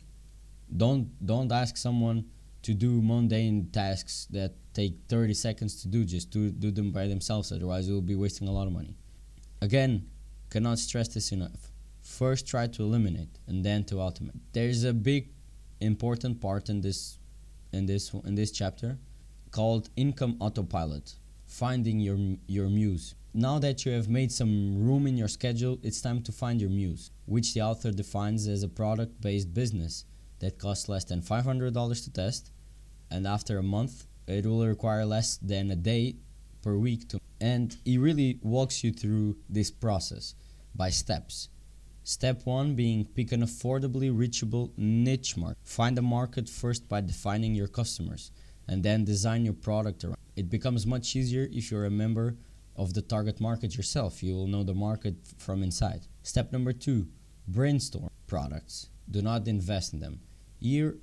don't 0.76 1.26
don't 1.26 1.52
ask 1.52 1.78
someone 1.78 2.26
to 2.66 2.74
do 2.74 3.00
mundane 3.00 3.70
tasks 3.72 4.28
that 4.32 4.56
take 4.74 4.96
30 5.08 5.36
seconds 5.36 5.84
to 5.84 5.88
do 5.88 6.04
just 6.04 6.34
to 6.34 6.50
do 6.50 6.72
them 6.72 6.90
by 6.92 7.08
themselves 7.08 7.52
otherwise 7.52 7.88
you'll 7.88 8.02
be 8.02 8.16
wasting 8.16 8.48
a 8.48 8.52
lot 8.52 8.66
of 8.66 8.74
money. 8.74 8.96
Again 9.62 10.08
cannot 10.50 10.80
stress 10.80 11.08
this 11.10 11.32
enough. 11.32 11.72
First 12.02 12.48
try 12.48 12.66
to 12.66 12.82
eliminate 12.82 13.38
and 13.46 13.64
then 13.64 13.84
to 13.86 13.96
automate. 13.96 14.40
There's 14.52 14.84
a 14.84 14.94
big 14.94 15.30
important 15.80 16.42
part 16.42 16.70
in 16.70 16.82
this 16.82 17.20
in 17.72 17.86
this 17.86 18.12
in 18.30 18.34
this 18.34 18.52
chapter 18.52 18.98
called 19.52 19.90
income 19.96 20.36
autopilot 20.40 21.14
finding 21.46 22.00
your 22.00 22.18
your 22.48 22.68
muse. 22.68 23.14
Now 23.36 23.60
that 23.60 23.86
you 23.86 23.92
have 23.92 24.10
made 24.10 24.32
some 24.32 24.84
room 24.88 25.06
in 25.06 25.16
your 25.18 25.28
schedule 25.28 25.78
it's 25.84 26.02
time 26.02 26.24
to 26.24 26.32
find 26.32 26.60
your 26.60 26.72
muse 26.72 27.12
which 27.28 27.54
the 27.54 27.62
author 27.62 27.92
defines 27.92 28.48
as 28.48 28.64
a 28.64 28.70
product 28.82 29.22
based 29.22 29.54
business 29.54 30.06
that 30.40 30.58
costs 30.58 30.90
less 30.90 31.06
than 31.06 31.22
$500 31.22 32.04
to 32.04 32.12
test 32.12 32.52
and 33.12 33.26
after 33.28 33.58
a 33.58 33.64
month 33.64 34.06
it 34.28 34.46
will 34.46 34.66
require 34.66 35.06
less 35.06 35.38
than 35.38 35.72
a 35.72 35.76
day 35.76 36.16
per 36.62 36.76
week 36.78 37.08
to 37.10 37.20
and 37.40 37.78
he 37.84 37.98
really 37.98 38.40
walks 38.42 38.84
you 38.84 38.92
through 38.92 39.38
this 39.50 39.70
process 39.70 40.36
by 40.74 40.90
steps. 40.90 41.50
Step 42.04 42.46
1 42.46 42.76
being 42.76 43.06
pick 43.06 43.32
an 43.32 43.42
affordably 43.42 44.16
reachable 44.16 44.72
niche 44.78 45.36
market. 45.36 45.58
Find 45.64 45.98
a 45.98 46.02
market 46.02 46.48
first 46.48 46.88
by 46.88 47.02
defining 47.02 47.56
your 47.56 47.68
customers 47.68 48.32
and 48.68 48.84
then 48.84 49.04
design 49.04 49.44
your 49.44 49.54
product 49.54 50.04
around. 50.04 50.18
It 50.36 50.50
becomes 50.50 50.86
much 50.86 51.16
easier 51.16 51.48
if 51.52 51.72
you're 51.72 51.86
a 51.86 51.92
member 51.92 52.36
of 52.76 52.94
the 52.94 53.02
target 53.02 53.40
market 53.40 53.76
yourself. 53.76 54.22
You 54.22 54.36
will 54.36 54.48
know 54.48 54.64
the 54.64 54.74
market 54.74 55.16
from 55.38 55.64
inside. 55.64 56.08
Step 56.24 56.52
number 56.52 56.74
2 56.74 57.08
brainstorm 57.48 58.10
products. 58.28 58.90
Do 59.10 59.22
not 59.22 59.48
invest 59.48 59.94
in 59.94 60.00
them. 60.00 60.20
Here 60.60 60.98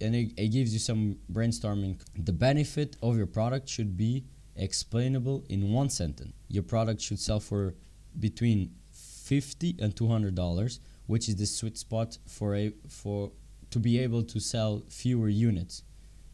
and 0.00 0.14
it, 0.14 0.32
it 0.36 0.48
gives 0.48 0.72
you 0.72 0.78
some 0.78 1.18
brainstorming. 1.32 2.00
The 2.16 2.32
benefit 2.32 2.96
of 3.02 3.16
your 3.16 3.26
product 3.26 3.68
should 3.68 3.96
be 3.96 4.24
explainable 4.56 5.44
in 5.48 5.72
one 5.72 5.90
sentence. 5.90 6.32
Your 6.48 6.62
product 6.62 7.00
should 7.00 7.18
sell 7.18 7.40
for 7.40 7.74
between 8.18 8.74
50 8.92 9.76
and 9.80 9.94
200 9.94 10.34
dollars, 10.34 10.80
which 11.06 11.28
is 11.28 11.36
the 11.36 11.46
sweet 11.46 11.78
spot 11.78 12.18
for 12.26 12.54
a 12.54 12.72
for 12.88 13.32
to 13.70 13.78
be 13.78 13.98
able 13.98 14.22
to 14.22 14.40
sell 14.40 14.82
fewer 14.88 15.28
units, 15.28 15.82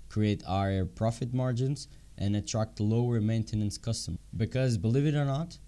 create 0.09 0.43
higher 0.43 0.85
profit 0.85 1.35
margins, 1.35 1.89
and 2.17 2.37
attract 2.37 2.81
lower 2.81 3.21
maintenance 3.21 3.77
customers. 3.77 4.21
Because 4.37 4.79
believe 4.79 5.07
it 5.07 5.15
or 5.15 5.25
not, 5.25 5.59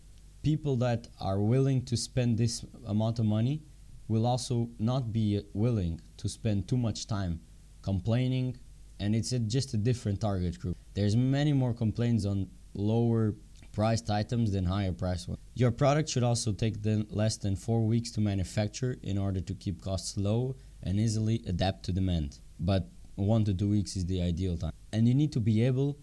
people 0.43 0.77
that 0.77 1.09
are 1.21 1.41
willing 1.41 1.85
to 1.87 1.97
spend 1.97 2.39
this 2.39 2.65
amount 2.87 3.19
of 3.19 3.25
money 3.25 3.63
will 4.07 4.25
also 4.25 4.69
not 4.79 5.13
be 5.13 5.43
willing 5.53 6.01
to 6.17 6.29
spend 6.29 6.69
too 6.69 6.77
much 6.77 7.09
time 7.09 7.41
complaining 7.87 8.59
and 9.01 9.15
it's 9.15 9.33
a, 9.33 9.39
just 9.39 9.73
a 9.75 9.77
different 9.77 10.21
target 10.21 10.59
group. 10.59 10.77
There's 10.95 11.17
many 11.17 11.53
more 11.53 11.73
complaints 11.73 12.27
on 12.27 12.49
lower 12.75 13.35
priced 13.73 14.11
items 14.11 14.53
than 14.53 14.65
higher 14.65 14.93
priced 14.93 15.29
ones. 15.29 15.39
Your 15.55 15.71
product 15.71 16.09
should 16.09 16.23
also 16.23 16.51
take 16.53 16.77
less 17.11 17.37
than 17.37 17.55
4 17.55 17.85
weeks 17.93 18.11
to 18.13 18.21
manufacture 18.21 18.97
in 19.03 19.17
order 19.19 19.41
to 19.41 19.55
keep 19.55 19.83
costs 19.83 20.17
low 20.17 20.57
and 20.83 20.99
easily 20.99 21.43
adapt 21.47 21.85
to 21.85 21.93
demand. 21.93 22.41
But 22.59 22.89
1 23.15 23.45
to 23.45 23.55
2 23.55 23.69
weeks 23.69 23.97
is 23.97 24.07
the 24.07 24.21
ideal 24.23 24.57
time. 24.57 24.73
And 24.93 25.07
you 25.07 25.15
need 25.15 25.33
to 25.33 25.41
be 25.41 25.63
able 25.71 25.99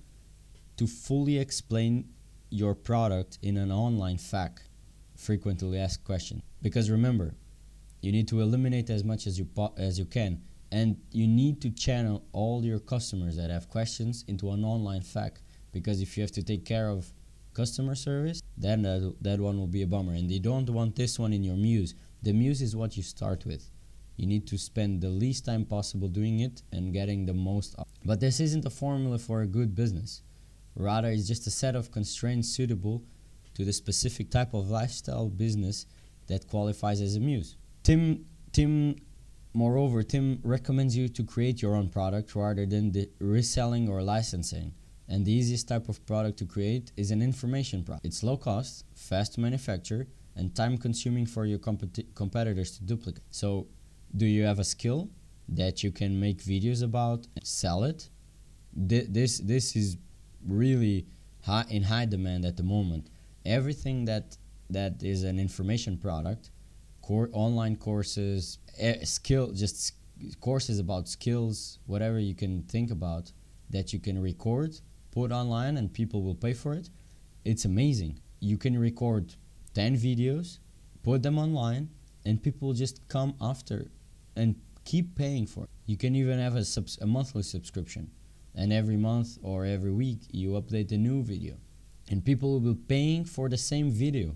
to 0.78 0.88
fully 0.88 1.38
explain 1.38 2.10
your 2.50 2.76
product 2.76 3.40
in 3.42 3.58
an 3.58 3.72
online 3.72 4.18
FAQ, 4.18 4.60
frequently 5.16 5.80
asked 5.80 6.04
question. 6.06 6.42
Because 6.62 6.90
remember, 6.90 7.36
you 8.02 8.12
need 8.12 8.28
to 8.28 8.40
eliminate 8.42 8.90
as 8.90 9.04
much 9.04 9.28
as 9.28 9.40
you 9.40 9.48
as 9.78 9.98
you 9.98 10.06
can 10.06 10.42
and 10.74 10.98
you 11.12 11.28
need 11.28 11.62
to 11.62 11.70
channel 11.70 12.24
all 12.32 12.66
your 12.66 12.80
customers 12.80 13.36
that 13.38 13.52
have 13.52 13.70
questions 13.70 14.26
into 14.28 14.50
an 14.50 14.66
online 14.66 15.02
FAQ 15.02 15.34
because 15.72 16.02
if 16.02 16.18
you 16.18 16.22
have 16.24 16.32
to 16.32 16.42
take 16.42 16.66
care 16.66 16.90
of 16.90 17.14
customer 17.54 17.94
service 17.94 18.42
then 18.58 18.82
that, 18.82 19.16
that 19.22 19.40
one 19.40 19.58
will 19.60 19.68
be 19.68 19.84
a 19.84 19.88
bummer. 19.88 20.14
And 20.14 20.32
you 20.32 20.40
don't 20.40 20.70
want 20.70 20.96
this 20.96 21.20
one 21.20 21.32
in 21.32 21.44
your 21.44 21.56
muse. 21.56 21.94
The 22.24 22.34
muse 22.34 22.62
is 22.62 22.76
what 22.76 22.98
you 22.98 23.04
start 23.04 23.46
with. 23.46 23.70
You 24.18 24.26
need 24.26 24.48
to 24.48 24.58
spend 24.58 25.02
the 25.02 25.10
least 25.10 25.46
time 25.46 25.64
possible 25.66 26.08
doing 26.08 26.40
it 26.40 26.64
and 26.72 26.92
getting 26.92 27.26
the 27.26 27.34
most 27.34 27.78
up. 27.78 27.88
but 28.04 28.20
this 28.20 28.40
isn't 28.40 28.66
a 28.66 28.70
formula 28.70 29.20
for 29.20 29.42
a 29.42 29.48
good 29.48 29.76
business. 29.76 30.24
Rather 30.76 31.10
it's 31.10 31.28
just 31.28 31.46
a 31.46 31.52
set 31.52 31.76
of 31.76 31.92
constraints 31.92 32.50
suitable 32.50 33.04
to 33.54 33.64
the 33.64 33.74
specific 33.74 34.32
type 34.32 34.54
of 34.56 34.72
lifestyle 34.72 35.30
business 35.30 35.86
that 36.28 36.48
qualifies 36.48 37.00
as 37.00 37.16
a 37.16 37.20
muse. 37.20 37.58
Tim 37.84 38.26
tim 38.52 38.96
Moreover, 39.54 40.02
Tim 40.02 40.40
recommends 40.44 40.98
you 40.98 41.08
to 41.10 41.24
create 41.24 41.62
your 41.62 41.76
own 41.76 41.90
product 41.90 42.36
rather 42.36 42.66
than 42.66 42.92
the 42.92 43.10
reselling 43.20 43.88
or 43.88 44.02
licensing. 44.02 44.74
And 45.08 45.26
the 45.26 45.32
easiest 45.32 45.68
type 45.68 45.90
of 45.90 46.04
product 46.08 46.40
to 46.40 46.46
create 46.46 46.92
is 46.98 47.12
an 47.12 47.22
information 47.22 47.84
product. 47.84 48.06
It's 48.06 48.24
low 48.24 48.38
cost, 48.38 48.86
fast 48.96 49.34
to 49.34 49.42
manufacture, 49.42 50.08
and 50.36 50.56
time 50.56 50.78
consuming 50.78 51.28
for 51.28 51.46
your 51.46 51.60
competi- 51.60 52.08
competitors 52.16 52.78
to 52.78 52.84
duplicate. 52.84 53.24
So, 53.30 53.68
do 54.16 54.26
you 54.26 54.44
have 54.44 54.60
a 54.60 54.64
skill 54.64 55.10
that 55.50 55.84
you 55.84 55.92
can 55.92 56.20
make 56.20 56.40
videos 56.40 56.82
about 56.82 57.28
and 57.36 57.46
sell 57.46 57.84
it? 57.84 58.10
Th- 58.90 59.08
this 59.10 59.40
this 59.40 59.76
is 59.76 59.98
really 60.48 61.06
high 61.44 61.66
in 61.70 61.84
high 61.84 62.06
demand 62.06 62.46
at 62.46 62.58
the 62.58 62.64
moment. 62.64 63.10
Everything 63.46 64.06
that 64.06 64.38
that 64.70 65.04
is 65.04 65.24
an 65.24 65.38
information 65.38 65.98
product, 65.98 66.50
core 67.04 67.30
online 67.34 67.76
courses, 67.76 68.58
skill 69.04 69.52
just 69.52 69.94
courses 70.40 70.80
about 70.80 71.08
skills, 71.08 71.80
whatever 71.86 72.18
you 72.18 72.34
can 72.34 72.64
think 72.64 72.90
about 72.90 73.32
that 73.70 73.94
you 73.94 74.00
can 74.00 74.20
record, 74.22 74.80
put 75.12 75.32
online 75.32 75.78
and 75.78 75.94
people 75.94 76.24
will 76.24 76.36
pay 76.36 76.54
for 76.54 76.74
it. 76.74 76.90
It's 77.44 77.66
amazing. 77.66 78.20
You 78.40 78.58
can 78.58 78.78
record 78.80 79.36
10 79.74 79.98
videos, 79.98 80.60
put 81.04 81.22
them 81.22 81.38
online 81.38 81.90
and 82.26 82.42
people 82.42 82.74
just 82.74 83.06
come 83.10 83.36
after 83.42 83.88
and 84.36 84.56
keep 84.86 85.16
paying 85.16 85.46
for 85.46 85.66
it. 85.66 85.70
You 85.86 85.98
can 85.98 86.16
even 86.16 86.40
have 86.40 86.56
a, 86.56 86.64
subs- 86.64 86.98
a 87.02 87.06
monthly 87.06 87.44
subscription 87.44 88.10
and 88.56 88.72
every 88.72 88.98
month 88.98 89.38
or 89.42 89.66
every 89.66 89.92
week 89.92 90.20
you 90.32 90.52
update 90.52 90.92
a 90.92 90.98
new 90.98 91.22
video 91.24 91.56
and 92.10 92.24
people 92.24 92.52
will 92.52 92.74
be 92.74 92.80
paying 92.88 93.26
for 93.26 93.50
the 93.50 93.58
same 93.58 93.90
video 93.90 94.36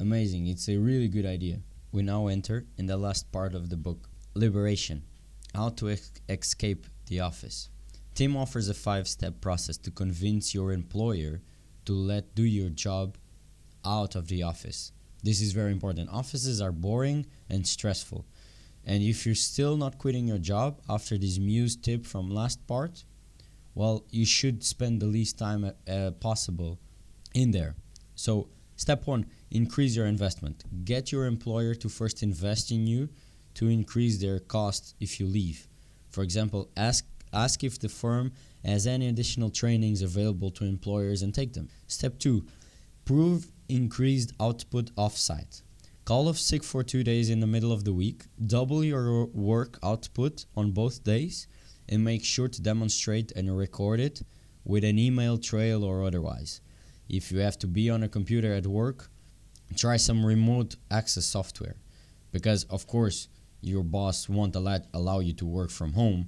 amazing 0.00 0.46
it's 0.46 0.68
a 0.68 0.76
really 0.76 1.08
good 1.08 1.24
idea 1.24 1.58
we 1.94 2.02
now 2.02 2.26
enter 2.26 2.66
in 2.76 2.86
the 2.86 2.96
last 2.96 3.30
part 3.30 3.54
of 3.54 3.70
the 3.70 3.76
book 3.76 4.08
liberation 4.34 5.04
how 5.54 5.68
to 5.68 5.88
ex- 5.90 6.10
escape 6.28 6.86
the 7.06 7.20
office. 7.20 7.68
Tim 8.16 8.36
offers 8.36 8.68
a 8.68 8.74
five 8.74 9.06
step 9.06 9.40
process 9.40 9.76
to 9.78 9.92
convince 9.92 10.52
your 10.52 10.72
employer 10.72 11.40
to 11.84 11.92
let 11.92 12.34
do 12.34 12.42
your 12.42 12.68
job 12.68 13.16
out 13.84 14.16
of 14.16 14.26
the 14.26 14.42
office. 14.42 14.90
This 15.22 15.40
is 15.40 15.52
very 15.52 15.70
important. 15.70 16.10
Offices 16.10 16.60
are 16.60 16.72
boring 16.72 17.26
and 17.48 17.64
stressful. 17.64 18.26
And 18.84 19.00
if 19.00 19.24
you're 19.24 19.36
still 19.36 19.76
not 19.76 19.98
quitting 19.98 20.26
your 20.26 20.38
job 20.38 20.80
after 20.88 21.16
this 21.16 21.38
muse 21.38 21.76
tip 21.76 22.04
from 22.06 22.28
last 22.28 22.66
part 22.66 23.04
well, 23.76 24.04
you 24.10 24.24
should 24.24 24.62
spend 24.62 25.00
the 25.00 25.06
least 25.06 25.36
time 25.36 25.72
uh, 25.88 26.12
possible 26.20 26.78
in 27.34 27.50
there. 27.50 27.74
So, 28.14 28.48
step 28.76 29.06
one 29.06 29.26
increase 29.54 29.94
your 29.96 30.06
investment. 30.06 30.64
Get 30.84 31.12
your 31.12 31.26
employer 31.26 31.74
to 31.76 31.88
first 31.88 32.22
invest 32.22 32.70
in 32.72 32.86
you 32.86 33.08
to 33.54 33.68
increase 33.68 34.18
their 34.18 34.40
cost 34.40 34.96
if 35.00 35.20
you 35.20 35.26
leave. 35.26 35.68
For 36.10 36.22
example, 36.22 36.68
ask 36.76 37.06
ask 37.32 37.64
if 37.64 37.78
the 37.78 37.88
firm 37.88 38.32
has 38.64 38.86
any 38.86 39.08
additional 39.08 39.50
trainings 39.50 40.02
available 40.02 40.50
to 40.52 40.64
employers 40.64 41.22
and 41.22 41.32
take 41.32 41.52
them. 41.52 41.68
Step 41.86 42.18
2 42.18 42.44
prove 43.04 43.52
increased 43.68 44.32
output 44.40 44.86
offsite. 44.96 45.62
Call 46.04 46.28
off 46.28 46.38
sick 46.38 46.62
for 46.62 46.82
2 46.82 47.02
days 47.04 47.30
in 47.30 47.40
the 47.40 47.46
middle 47.46 47.72
of 47.72 47.84
the 47.84 47.92
week, 47.92 48.24
double 48.46 48.82
your 48.84 49.26
work 49.26 49.78
output 49.82 50.46
on 50.56 50.72
both 50.72 51.04
days 51.04 51.46
and 51.88 52.02
make 52.02 52.24
sure 52.24 52.48
to 52.48 52.60
demonstrate 52.62 53.30
and 53.32 53.56
record 53.56 54.00
it 54.00 54.22
with 54.64 54.84
an 54.84 54.98
email 54.98 55.38
trail 55.38 55.84
or 55.84 56.02
otherwise. 56.02 56.60
If 57.08 57.30
you 57.30 57.38
have 57.40 57.58
to 57.58 57.66
be 57.66 57.90
on 57.90 58.02
a 58.02 58.08
computer 58.08 58.52
at 58.54 58.66
work, 58.66 59.10
try 59.76 59.96
some 59.96 60.24
remote 60.24 60.76
access 60.90 61.26
software. 61.26 61.76
Because 62.32 62.64
of 62.64 62.86
course 62.86 63.28
your 63.60 63.82
boss 63.82 64.28
won't 64.28 64.54
allow, 64.56 64.78
allow 64.92 65.20
you 65.20 65.32
to 65.34 65.46
work 65.46 65.70
from 65.70 65.92
home 65.92 66.26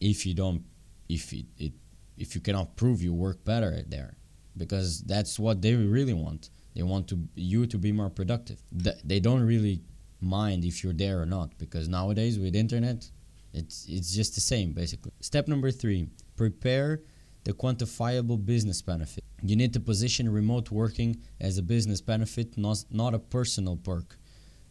if 0.00 0.26
you 0.26 0.34
don't 0.34 0.64
if 1.08 1.32
it, 1.32 1.46
it 1.58 1.72
if 2.16 2.34
you 2.34 2.40
cannot 2.40 2.76
prove 2.76 3.02
you 3.02 3.12
work 3.12 3.44
better 3.44 3.82
there. 3.88 4.16
Because 4.56 5.02
that's 5.02 5.38
what 5.38 5.62
they 5.62 5.74
really 5.74 6.12
want. 6.12 6.50
They 6.74 6.82
want 6.82 7.08
to 7.08 7.18
you 7.34 7.66
to 7.66 7.78
be 7.78 7.92
more 7.92 8.10
productive. 8.10 8.62
Th- 8.82 8.96
they 9.04 9.20
don't 9.20 9.42
really 9.42 9.82
mind 10.20 10.64
if 10.64 10.82
you're 10.82 10.92
there 10.92 11.20
or 11.20 11.26
not. 11.26 11.56
Because 11.58 11.88
nowadays 11.88 12.38
with 12.38 12.54
internet 12.54 13.10
it's 13.54 13.86
it's 13.88 14.14
just 14.14 14.34
the 14.34 14.40
same 14.40 14.72
basically. 14.72 15.12
Step 15.20 15.48
number 15.48 15.70
three: 15.70 16.08
prepare 16.36 17.02
the 17.44 17.52
quantifiable 17.52 18.44
business 18.44 18.82
benefit. 18.82 19.24
You 19.42 19.56
need 19.56 19.72
to 19.72 19.80
position 19.80 20.32
remote 20.32 20.70
working 20.70 21.20
as 21.40 21.58
a 21.58 21.62
business 21.62 22.00
benefit, 22.00 22.56
not 22.56 22.84
not 22.90 23.14
a 23.14 23.18
personal 23.18 23.76
perk. 23.76 24.18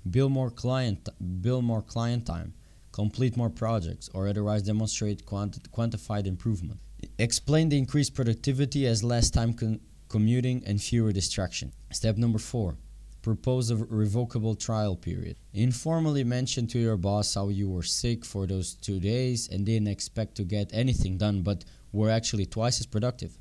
Build 0.10 0.32
more 0.32 0.50
client 0.50 1.10
build 1.42 1.64
more 1.66 1.82
client 1.82 2.26
time, 2.26 2.54
complete 2.92 3.36
more 3.36 3.50
projects, 3.50 4.10
or 4.14 4.28
otherwise 4.28 4.64
demonstrate 4.64 5.26
quanti- 5.26 5.62
quantified 5.76 6.26
improvement. 6.26 6.80
Explain 7.18 7.70
the 7.70 7.78
increased 7.78 8.14
productivity 8.16 8.88
as 8.88 9.04
less 9.04 9.30
time 9.30 9.54
con- 9.54 9.82
commuting 10.08 10.64
and 10.66 10.82
fewer 10.82 11.12
distraction. 11.12 11.74
Step 11.92 12.18
number 12.18 12.40
four: 12.40 12.78
propose 13.22 13.70
a 13.70 13.76
revocable 13.76 14.56
trial 14.56 14.96
period. 14.96 15.36
Informally 15.54 16.24
mention 16.24 16.66
to 16.68 16.80
your 16.80 16.98
boss 16.98 17.36
how 17.36 17.50
you 17.50 17.70
were 17.70 17.84
sick 17.84 18.24
for 18.26 18.48
those 18.48 18.74
two 18.76 19.00
days 19.00 19.50
and 19.50 19.66
didn't 19.66 19.88
expect 19.90 20.36
to 20.36 20.44
get 20.44 20.74
anything 20.74 21.18
done, 21.18 21.42
but 21.42 21.66
were 21.92 22.10
actually 22.10 22.46
twice 22.46 22.80
as 22.80 22.86
productive. 22.86 23.38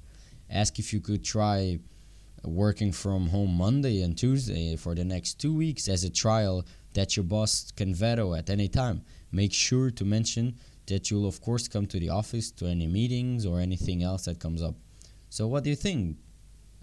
Ask 0.49 0.79
if 0.79 0.93
you 0.93 1.01
could 1.01 1.25
try 1.25 1.79
working 2.45 2.93
from 2.93 3.29
home 3.29 3.55
Monday 3.55 4.03
and 4.03 4.17
Tuesday 4.17 4.77
for 4.77 4.95
the 4.95 5.05
next 5.05 5.35
two 5.35 5.55
weeks 5.55 5.89
as 5.89 6.05
a 6.05 6.11
trial 6.11 6.65
that 6.95 7.17
your 7.17 7.25
boss 7.25 7.71
can 7.77 7.95
veto 7.95 8.35
at 8.35 8.51
any 8.51 8.69
time. 8.69 9.03
Make 9.31 9.53
sure 9.53 9.91
to 9.91 10.05
mention 10.05 10.57
that 10.87 11.11
you'll, 11.11 11.27
of 11.27 11.41
course, 11.41 11.69
come 11.69 11.87
to 11.87 12.01
the 12.01 12.09
office 12.09 12.51
to 12.53 12.67
any 12.67 12.87
meetings 12.87 13.47
or 13.47 13.61
anything 13.61 14.03
else 14.03 14.25
that 14.25 14.41
comes 14.41 14.63
up. 14.63 14.75
So, 15.29 15.47
what 15.47 15.63
do 15.65 15.71
you 15.71 15.77
think? 15.77 16.17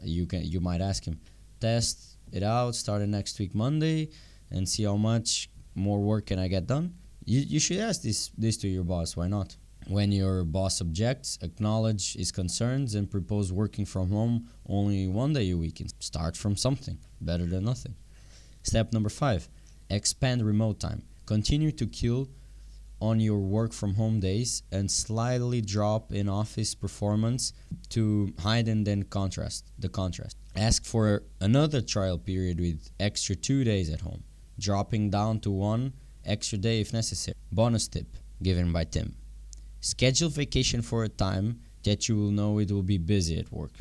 You 0.02 0.26
can 0.26 0.44
you 0.44 0.60
might 0.60 0.80
ask 0.80 1.04
him. 1.06 1.20
Test 1.60 2.18
it 2.32 2.44
out 2.44 2.76
Start 2.76 2.76
starting 2.76 3.12
next 3.12 3.40
week 3.40 3.56
Monday 3.56 4.10
and 4.52 4.70
see 4.70 4.84
how 4.84 4.96
much 4.96 5.50
more 5.76 6.00
work 6.00 6.28
can 6.28 6.40
I 6.40 6.48
get 6.48 6.68
done. 6.68 6.94
You, 7.26 7.40
you 7.42 7.60
should 7.60 7.78
ask 7.80 8.02
this 8.02 8.32
this 8.38 8.58
to 8.58 8.68
your 8.68 8.84
boss. 8.84 9.18
Why 9.18 9.28
not? 9.28 9.58
When 9.90 10.12
your 10.12 10.44
boss 10.44 10.82
objects, 10.82 11.40
acknowledge 11.42 12.16
his 12.16 12.34
concerns 12.34 12.94
and 12.94 13.10
propose 13.10 13.54
working 13.54 13.86
from 13.86 14.12
home 14.12 14.50
only 14.68 15.08
one 15.08 15.32
day 15.32 15.50
a 15.52 15.58
week 15.58 15.80
and 15.80 15.94
start 16.00 16.36
from 16.36 16.58
something 16.58 16.98
better 17.22 17.46
than 17.46 17.64
nothing. 17.64 17.96
Step 18.64 18.92
number 18.92 19.10
five 19.10 19.48
expand 19.90 20.46
remote 20.46 20.82
time. 20.82 21.04
Continue 21.26 21.72
to 21.72 21.88
kill 21.88 22.28
on 23.00 23.22
your 23.22 23.40
work 23.40 23.72
from 23.72 23.94
home 23.94 24.20
days 24.20 24.64
and 24.74 24.92
slightly 24.92 25.62
drop 25.62 26.12
in 26.12 26.28
office 26.28 26.76
performance 26.76 27.54
to 27.88 28.34
heighten 28.40 28.84
then 28.84 29.04
contrast 29.04 29.72
the 29.80 29.88
contrast. 29.88 30.36
Ask 30.58 30.84
for 30.84 31.24
another 31.40 31.80
trial 31.80 32.18
period 32.18 32.60
with 32.60 32.90
extra 33.00 33.36
two 33.36 33.64
days 33.64 33.90
at 33.90 34.02
home, 34.02 34.24
dropping 34.60 35.12
down 35.12 35.40
to 35.42 35.52
one 35.52 35.94
extra 36.26 36.58
day 36.58 36.82
if 36.82 36.92
necessary. 36.92 37.36
Bonus 37.54 37.88
tip 37.88 38.18
given 38.44 38.74
by 38.74 38.84
Tim. 38.84 39.16
Schedule 39.80 40.30
vacation 40.30 40.82
for 40.82 41.04
a 41.04 41.10
time 41.10 41.60
that 41.84 42.10
you 42.10 42.16
will 42.16 42.32
know 42.32 42.60
it 42.60 42.72
will 42.72 42.84
be 42.84 42.98
busy 42.98 43.40
at 43.40 43.52
work. 43.52 43.72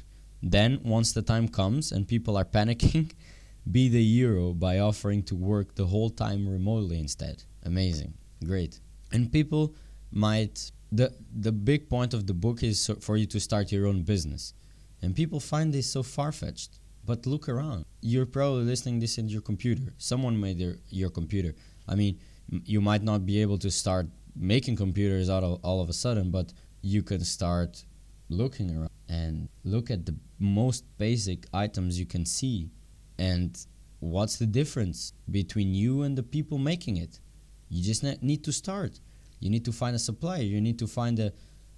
Then, 0.42 0.80
once 0.84 1.12
the 1.12 1.22
time 1.22 1.48
comes 1.48 1.92
and 1.92 2.06
people 2.06 2.36
are 2.36 2.44
panicking, 2.44 3.12
be 3.70 3.88
the 3.88 4.04
hero 4.04 4.52
by 4.52 4.78
offering 4.78 5.22
to 5.24 5.34
work 5.34 5.74
the 5.74 5.86
whole 5.86 6.10
time 6.10 6.48
remotely 6.48 6.98
instead. 7.00 7.42
Amazing. 7.64 8.14
Great. 8.44 8.80
And 9.12 9.32
people 9.32 9.74
might 10.12 10.70
the 10.92 11.12
the 11.34 11.50
big 11.50 11.88
point 11.88 12.14
of 12.14 12.26
the 12.26 12.34
book 12.34 12.62
is 12.62 12.90
for 13.00 13.16
you 13.16 13.26
to 13.26 13.40
start 13.40 13.72
your 13.72 13.86
own 13.86 14.02
business. 14.02 14.54
And 15.02 15.14
people 15.14 15.40
find 15.40 15.72
this 15.72 15.90
so 15.90 16.02
far-fetched. 16.02 16.78
But 17.04 17.24
look 17.24 17.48
around. 17.48 17.84
You're 18.00 18.26
probably 18.26 18.64
listening 18.64 18.98
this 18.98 19.16
in 19.16 19.28
your 19.28 19.40
computer. 19.40 19.94
Someone 19.96 20.40
made 20.40 20.58
their, 20.58 20.76
your 20.88 21.08
computer. 21.08 21.54
I 21.86 21.94
mean, 21.94 22.18
you 22.48 22.80
might 22.80 23.04
not 23.04 23.24
be 23.24 23.40
able 23.42 23.58
to 23.58 23.70
start 23.70 24.08
making 24.36 24.76
computers 24.76 25.30
out 25.30 25.42
of 25.42 25.60
all 25.62 25.80
of 25.80 25.88
a 25.88 25.92
sudden, 25.92 26.30
but 26.30 26.52
you 26.82 27.02
can 27.02 27.24
start 27.24 27.84
looking 28.28 28.76
around 28.76 28.90
and 29.08 29.48
look 29.64 29.90
at 29.90 30.04
the 30.06 30.14
most 30.38 30.84
basic 30.98 31.46
items 31.54 31.98
you 31.98 32.06
can 32.06 32.24
see. 32.26 32.70
And 33.18 33.56
what's 34.00 34.36
the 34.36 34.46
difference 34.46 35.12
between 35.30 35.74
you 35.74 36.02
and 36.02 36.16
the 36.16 36.22
people 36.22 36.58
making 36.58 36.98
it? 36.98 37.20
You 37.68 37.82
just 37.82 38.02
ne- 38.02 38.18
need 38.20 38.44
to 38.44 38.52
start. 38.52 39.00
You 39.40 39.50
need 39.50 39.64
to 39.64 39.72
find 39.72 39.96
a 39.96 39.98
supplier. 39.98 40.42
You 40.42 40.60
need 40.60 40.78
to 40.78 40.86
find 40.86 41.18
a, 41.18 41.32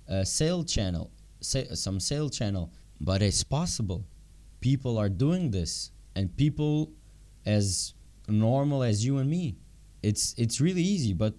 a 0.08 0.24
sale 0.24 0.64
channel 0.64 1.10
sa- 1.40 1.74
some 1.74 2.00
sale 2.00 2.28
channel. 2.28 2.72
But 3.00 3.22
it's 3.22 3.44
possible. 3.44 4.04
People 4.60 4.98
are 4.98 5.08
doing 5.08 5.50
this. 5.50 5.92
And 6.16 6.36
people 6.36 6.92
as 7.46 7.94
normal 8.28 8.82
as 8.82 9.04
you 9.04 9.18
and 9.18 9.30
me. 9.30 9.56
It's 10.02 10.34
it's 10.36 10.60
really 10.60 10.82
easy 10.82 11.12
but 11.12 11.34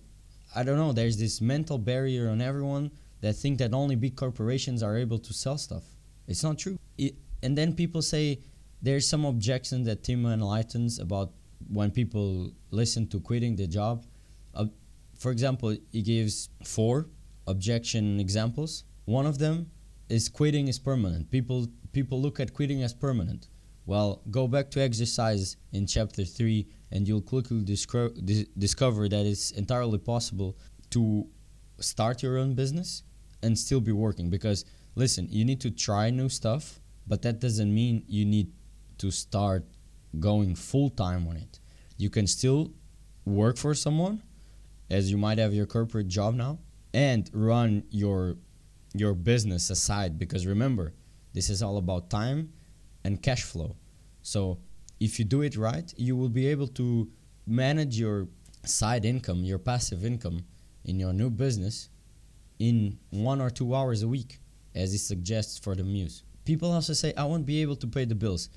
i 0.55 0.63
don't 0.63 0.77
know 0.77 0.91
there's 0.91 1.17
this 1.17 1.41
mental 1.41 1.77
barrier 1.77 2.29
on 2.29 2.41
everyone 2.41 2.91
that 3.21 3.33
think 3.33 3.59
that 3.59 3.73
only 3.73 3.95
big 3.95 4.15
corporations 4.15 4.81
are 4.83 4.97
able 4.97 5.19
to 5.19 5.33
sell 5.33 5.57
stuff 5.57 5.83
it's 6.27 6.43
not 6.43 6.57
true 6.57 6.77
it, 6.97 7.15
and 7.43 7.57
then 7.57 7.73
people 7.73 8.01
say 8.01 8.39
there's 8.81 9.07
some 9.07 9.25
objection 9.25 9.83
that 9.83 10.03
tim 10.03 10.25
enlightens 10.25 10.99
about 10.99 11.31
when 11.71 11.91
people 11.91 12.51
listen 12.71 13.07
to 13.07 13.19
quitting 13.19 13.55
the 13.55 13.67
job 13.67 14.05
uh, 14.55 14.65
For 15.19 15.31
example, 15.31 15.75
he 15.91 16.01
gives 16.01 16.49
four 16.63 17.07
objection 17.45 18.19
examples. 18.19 18.85
One 19.05 19.25
of 19.25 19.38
them 19.38 19.69
is 20.07 20.29
quitting 20.29 20.67
is 20.69 20.79
permanent. 20.79 21.29
People 21.29 21.67
people 21.91 22.21
look 22.21 22.39
at 22.39 22.53
quitting 22.53 22.83
as 22.83 22.93
permanent. 22.93 23.49
Well, 23.89 24.21
go 24.30 24.47
back 24.47 24.69
to 24.71 24.82
exercise 24.84 25.58
in 25.73 25.88
chapter 25.88 26.23
3 26.23 26.67
and 26.91 27.08
you'll 27.08 27.23
quickly 27.23 27.63
discro- 27.63 28.13
dis- 28.23 28.45
discover 28.56 29.10
that 29.10 29.25
it's 29.25 29.49
entirely 29.49 29.97
possible 29.97 30.60
to 30.91 31.25
start 31.80 32.21
your 32.21 32.38
own 32.38 32.54
business 32.54 33.02
and 33.41 33.58
still 33.58 33.82
be 33.82 33.91
working 33.91 34.30
because 34.30 34.63
listen, 34.93 35.28
you 35.32 35.43
need 35.43 35.60
to 35.62 35.71
try 35.71 36.12
new 36.12 36.30
stuff, 36.30 36.80
but 37.08 37.23
that 37.23 37.39
doesn't 37.39 37.73
mean 37.73 38.04
you 38.08 38.25
need 38.25 38.52
to 38.99 39.10
start 39.10 39.65
going 40.19 40.54
full 40.54 40.91
time 40.91 41.28
on 41.28 41.38
it. 41.38 41.60
You 41.97 42.12
can 42.12 42.28
still 42.28 42.71
work 43.25 43.58
for 43.58 43.73
someone 43.73 44.21
as 44.91 45.10
you 45.10 45.17
might 45.17 45.39
have 45.39 45.52
your 45.52 45.65
corporate 45.65 46.10
job 46.10 46.36
now 46.36 46.60
and 46.93 47.28
run 47.34 47.86
your 47.89 48.36
your 48.93 49.15
business 49.15 49.71
aside 49.71 50.19
because 50.19 50.45
remember 50.45 50.93
this 51.34 51.49
is 51.49 51.63
all 51.63 51.78
about 51.78 52.12
time 52.12 52.54
and 53.10 53.22
cash 53.28 53.43
flow. 53.52 53.76
So 54.22 54.60
if 55.00 55.17
you 55.17 55.26
do 55.26 55.41
it 55.41 55.56
right 55.56 55.93
you 55.98 56.15
will 56.15 56.30
be 56.30 56.45
able 56.48 56.67
to 56.67 57.10
manage 57.48 57.98
your 57.98 58.28
side 58.65 59.06
income 59.06 59.43
your 59.43 59.58
passive 59.58 60.04
income 60.06 60.43
in 60.86 61.00
your 61.00 61.13
new 61.13 61.30
business 61.30 61.89
in 62.60 62.98
one 63.12 63.39
or 63.39 63.50
two 63.50 63.74
hours 63.74 64.04
a 64.04 64.08
week 64.08 64.39
as 64.76 64.93
it 64.93 65.00
suggests 65.00 65.58
for 65.58 65.74
the 65.76 65.84
muse. 65.84 66.24
People 66.45 66.72
also 66.72 66.93
say 66.93 67.13
i 67.15 67.24
won't 67.24 67.45
be 67.45 67.62
able 67.62 67.76
to 67.84 67.88
pay 67.88 68.06
the 68.06 68.15
bills. 68.15 68.50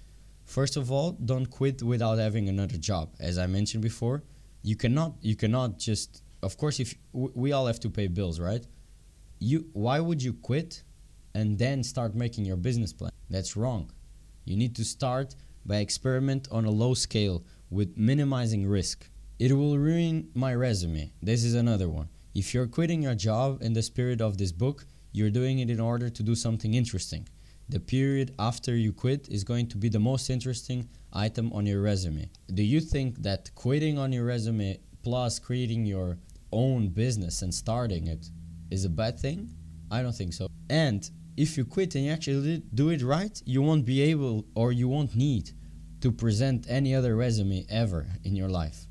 First 0.45 0.77
of 0.77 0.91
all 0.91 1.13
don't 1.13 1.49
quit 1.59 1.83
without 1.83 2.19
having 2.19 2.49
another 2.49 2.79
job. 2.91 3.07
As 3.21 3.39
i 3.39 3.47
mentioned 3.47 3.83
before 3.83 4.23
you 4.63 4.77
cannot 4.77 5.13
you 5.21 5.37
cannot 5.37 5.79
just 5.79 6.23
of 6.43 6.57
course 6.57 6.81
if 6.81 6.95
we 7.13 7.53
all 7.53 7.67
have 7.67 7.81
to 7.81 7.91
pay 7.91 8.09
bills 8.09 8.41
right? 8.41 8.65
You 9.39 9.67
why 9.73 10.01
would 10.01 10.21
you 10.23 10.33
quit 10.33 10.83
and 11.35 11.59
then 11.59 11.83
start 11.83 12.15
making 12.15 12.45
your 12.45 12.57
business 12.69 12.93
plan? 12.93 13.13
That's 13.31 13.57
wrong 13.57 13.91
you 14.45 14.57
need 14.57 14.75
to 14.77 14.85
start 14.85 15.35
by 15.65 15.77
experiment 15.77 16.49
on 16.51 16.65
a 16.65 16.71
low 16.71 16.95
scale 16.95 17.45
with 17.71 17.97
minimizing 17.97 18.67
risk. 18.67 19.09
It 19.39 19.53
will 19.53 19.79
ruin 19.79 20.29
my 20.35 20.55
resume. 20.55 21.13
This 21.23 21.45
is 21.45 21.55
another 21.55 21.89
one. 21.89 22.09
If 22.35 22.55
you're 22.55 22.67
quitting 22.67 23.03
your 23.03 23.15
job 23.15 23.63
in 23.63 23.73
the 23.73 23.83
spirit 23.83 24.21
of 24.21 24.39
this 24.39 24.53
book 24.53 24.87
you're 25.13 25.31
doing 25.31 25.59
it 25.59 25.71
in 25.71 25.79
order 25.79 26.09
to 26.09 26.23
do 26.23 26.35
something 26.35 26.75
interesting. 26.75 27.29
The 27.69 27.81
period 27.81 28.35
after 28.39 28.75
you 28.75 28.93
quit 28.93 29.29
is 29.29 29.45
going 29.45 29.69
to 29.69 29.77
be 29.77 29.89
the 29.89 29.99
most 29.99 30.31
interesting 30.31 30.89
item 31.13 31.53
on 31.53 31.67
your 31.67 31.83
resume. 31.83 32.31
Do 32.53 32.63
you 32.63 32.81
think 32.81 33.23
that 33.23 33.55
quitting 33.55 33.99
on 33.99 34.13
your 34.13 34.25
resume 34.25 34.81
plus 35.03 35.39
creating 35.39 35.85
your 35.85 36.19
own 36.51 36.89
business 36.89 37.43
and 37.43 37.53
starting 37.55 38.07
it 38.09 38.27
is 38.71 38.85
a 38.85 38.91
bad 38.91 39.19
thing? 39.19 39.51
I 39.91 40.03
don't 40.03 40.15
think 40.15 40.33
so. 40.33 40.49
And 40.71 41.09
if 41.37 41.57
you 41.57 41.65
quit 41.65 41.95
and 41.95 42.05
you 42.05 42.13
actually 42.13 42.63
do 42.75 42.91
it 42.91 43.03
right, 43.03 43.41
you 43.45 43.63
won't 43.63 43.85
be 43.85 44.03
able 44.03 44.45
or 44.55 44.73
you 44.73 44.89
won't 44.89 45.15
need 45.15 45.51
to 46.01 46.13
present 46.13 46.67
any 46.69 46.95
other 46.95 47.17
resume 47.17 47.65
ever 47.69 48.07
in 48.25 48.37
your 48.37 48.49
life. 48.49 48.87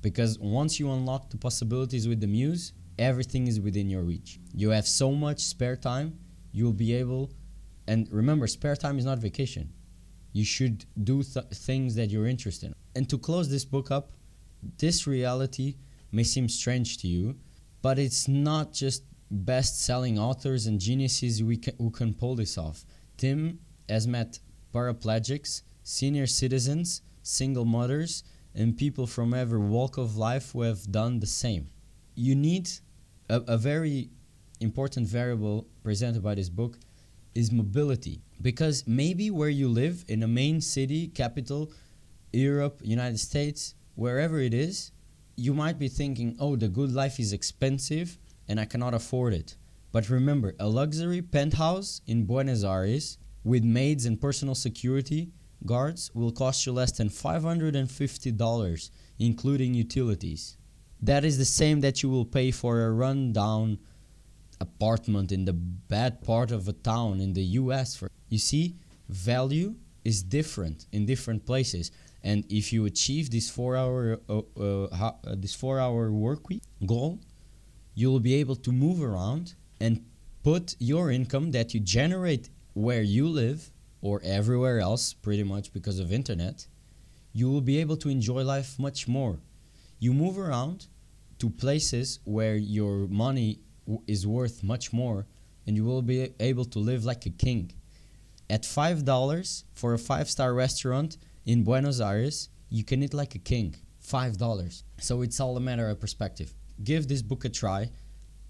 Because 0.00 0.38
once 0.38 0.80
you 0.80 0.90
unlock 0.90 1.30
the 1.30 1.36
possibilities 1.36 2.08
with 2.08 2.20
the 2.20 2.26
Muse, 2.26 2.72
everything 2.98 3.46
is 3.46 3.60
within 3.60 3.88
your 3.90 4.02
reach. 4.02 4.38
You 4.54 4.70
have 4.70 4.86
so 4.86 5.12
much 5.12 5.40
spare 5.40 5.76
time, 5.76 6.18
you'll 6.52 6.72
be 6.72 6.94
able 6.94 7.30
and 7.88 8.08
remember 8.10 8.46
spare 8.46 8.76
time 8.76 8.98
is 8.98 9.04
not 9.04 9.18
vacation. 9.18 9.72
You 10.32 10.44
should 10.44 10.84
do 11.04 11.22
th- 11.22 11.46
things 11.52 11.94
that 11.94 12.10
you're 12.10 12.26
interested 12.26 12.68
in. 12.68 12.74
And 12.94 13.08
to 13.10 13.18
close 13.18 13.48
this 13.48 13.64
book 13.64 13.90
up, 13.90 14.12
this 14.78 15.06
reality 15.06 15.76
may 16.10 16.24
seem 16.24 16.48
strange 16.48 16.98
to 16.98 17.08
you, 17.08 17.36
but 17.82 17.98
it's 17.98 18.26
not 18.26 18.72
just 18.72 19.04
best 19.30 19.84
selling 19.84 20.18
authors 20.18 20.66
and 20.66 20.80
geniuses 20.80 21.38
can, 21.60 21.74
who 21.78 21.90
can 21.90 22.14
pull 22.14 22.34
this 22.34 22.56
off. 22.56 22.84
Tim 23.16 23.58
has 23.88 24.06
met 24.06 24.38
paraplegics, 24.74 25.62
senior 25.82 26.26
citizens, 26.26 27.02
single 27.22 27.64
mothers, 27.64 28.24
and 28.54 28.76
people 28.76 29.06
from 29.06 29.34
every 29.34 29.58
walk 29.58 29.98
of 29.98 30.16
life 30.16 30.52
who 30.52 30.62
have 30.62 30.90
done 30.90 31.20
the 31.20 31.26
same. 31.26 31.68
You 32.14 32.34
need 32.34 32.70
a, 33.28 33.42
a 33.46 33.58
very 33.58 34.10
important 34.60 35.06
variable 35.06 35.66
presented 35.82 36.22
by 36.22 36.34
this 36.34 36.48
book 36.48 36.78
is 37.34 37.52
mobility 37.52 38.22
because 38.40 38.86
maybe 38.86 39.30
where 39.30 39.50
you 39.50 39.68
live 39.68 40.04
in 40.08 40.22
a 40.22 40.26
main 40.26 40.58
city 40.58 41.08
capital 41.08 41.70
europe 42.32 42.80
united 42.82 43.20
states 43.20 43.74
wherever 43.96 44.38
it 44.40 44.54
is 44.54 44.92
you 45.36 45.52
might 45.52 45.78
be 45.78 45.88
thinking, 45.88 46.34
oh, 46.40 46.56
the 46.56 46.68
good 46.68 46.92
life 46.92 47.20
is 47.20 47.32
expensive 47.32 48.18
and 48.48 48.60
I 48.60 48.64
cannot 48.64 48.94
afford 48.94 49.34
it. 49.34 49.56
But 49.92 50.10
remember, 50.10 50.54
a 50.58 50.68
luxury 50.68 51.22
penthouse 51.22 52.00
in 52.06 52.24
Buenos 52.24 52.64
Aires 52.64 53.18
with 53.44 53.64
maids 53.64 54.06
and 54.06 54.20
personal 54.20 54.54
security 54.54 55.30
guards 55.64 56.10
will 56.14 56.32
cost 56.32 56.66
you 56.66 56.72
less 56.72 56.92
than 56.92 57.08
$550, 57.08 58.90
including 59.18 59.74
utilities. 59.74 60.56
That 61.00 61.24
is 61.24 61.38
the 61.38 61.44
same 61.44 61.80
that 61.80 62.02
you 62.02 62.10
will 62.10 62.24
pay 62.24 62.50
for 62.50 62.82
a 62.82 62.92
rundown 62.92 63.78
apartment 64.60 65.32
in 65.32 65.44
the 65.44 65.52
bad 65.52 66.22
part 66.22 66.50
of 66.50 66.68
a 66.68 66.72
town 66.72 67.20
in 67.20 67.32
the 67.34 67.44
US. 67.60 67.96
For 67.96 68.10
you 68.28 68.38
see, 68.38 68.76
value 69.08 69.76
is 70.04 70.22
different 70.22 70.86
in 70.92 71.06
different 71.06 71.44
places 71.44 71.90
and 72.26 72.44
if 72.48 72.72
you 72.72 72.84
achieve 72.86 73.30
this 73.30 73.48
four 73.48 73.76
hour 73.76 74.18
uh, 74.28 74.40
uh, 74.58 74.84
uh, 74.84 75.12
this 75.36 75.54
four 75.54 75.78
hour 75.78 76.10
work 76.10 76.48
week 76.48 76.62
goal 76.84 77.20
you 77.96 78.08
will 78.10 78.20
be 78.20 78.34
able 78.34 78.54
to 78.54 78.70
move 78.70 79.02
around 79.02 79.54
and 79.80 80.04
put 80.44 80.76
your 80.78 81.10
income 81.10 81.50
that 81.50 81.74
you 81.74 81.80
generate 81.80 82.48
where 82.74 83.02
you 83.02 83.26
live 83.26 83.72
or 84.00 84.20
everywhere 84.22 84.78
else 84.78 85.12
pretty 85.12 85.42
much 85.42 85.72
because 85.72 85.98
of 85.98 86.12
internet 86.12 86.68
you 87.32 87.50
will 87.50 87.66
be 87.72 87.78
able 87.78 87.96
to 87.96 88.08
enjoy 88.08 88.42
life 88.44 88.78
much 88.78 89.08
more 89.08 89.40
you 89.98 90.12
move 90.12 90.38
around 90.38 90.86
to 91.40 91.50
places 91.50 92.20
where 92.24 92.56
your 92.56 93.08
money 93.08 93.58
is 94.06 94.24
worth 94.24 94.62
much 94.62 94.92
more 94.92 95.26
and 95.66 95.76
you 95.76 95.84
will 95.84 96.02
be 96.02 96.32
able 96.38 96.64
to 96.64 96.78
live 96.78 97.04
like 97.04 97.26
a 97.26 97.30
king 97.30 97.72
at 98.48 98.62
$5 98.62 99.64
for 99.74 99.94
a 99.94 99.98
five 99.98 100.30
star 100.30 100.54
restaurant 100.54 101.16
in 101.44 101.62
Buenos 101.64 102.00
Aires, 102.00 102.48
you 102.68 102.84
can 102.84 103.02
eat 103.02 103.14
like 103.14 103.34
a 103.34 103.38
king. 103.38 103.74
Five 104.00 104.36
dollars. 104.36 104.84
So 105.00 105.22
it's 105.22 105.40
all 105.40 105.56
a 105.56 105.60
matter 105.60 105.88
of 105.88 105.98
perspective. 106.00 106.54
Give 106.82 107.06
this 107.08 107.22
book 107.22 107.44
a 107.44 107.48
try. 107.48 107.90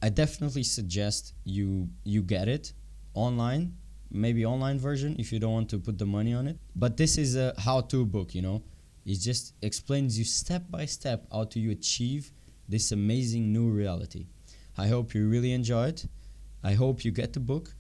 I 0.03 0.09
definitely 0.09 0.63
suggest 0.63 1.35
you 1.45 1.89
you 2.05 2.23
get 2.23 2.49
it 2.49 2.73
online, 3.15 3.77
maybe 4.11 4.45
online 4.45 4.79
version 4.79 5.17
if 5.19 5.33
you 5.33 5.39
don't 5.39 5.53
want 5.53 5.71
to 5.71 5.79
put 5.79 5.99
the 5.99 6.07
money 6.07 6.35
on 6.35 6.47
it. 6.47 6.59
But 6.75 6.97
this 6.97 7.19
is 7.19 7.37
a 7.37 7.55
how-to 7.59 8.05
book, 8.05 8.35
you 8.35 8.43
know. 8.43 8.63
It 9.05 9.21
just 9.21 9.55
explains 9.63 10.19
you 10.19 10.25
step 10.25 10.65
by 10.69 10.85
step 10.87 11.27
how 11.33 11.45
to 11.45 11.61
you 11.61 11.71
achieve 11.71 12.33
this 12.69 12.93
amazing 12.93 13.53
new 13.53 13.71
reality. 13.71 14.27
I 14.77 14.89
hope 14.89 15.15
you 15.15 15.29
really 15.29 15.53
enjoy 15.53 15.89
it. 15.89 16.07
I 16.63 16.75
hope 16.75 17.05
you 17.05 17.13
get 17.13 17.33
the 17.33 17.41
book. 17.41 17.75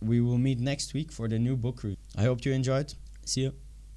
We 0.00 0.20
will 0.20 0.38
meet 0.38 0.58
next 0.58 0.94
week 0.94 1.12
for 1.12 1.28
the 1.28 1.38
new 1.38 1.56
book. 1.56 1.84
I 2.16 2.22
hope 2.22 2.44
you 2.44 2.52
enjoyed. 2.52 2.94
See 3.24 3.42
you. 3.42 3.61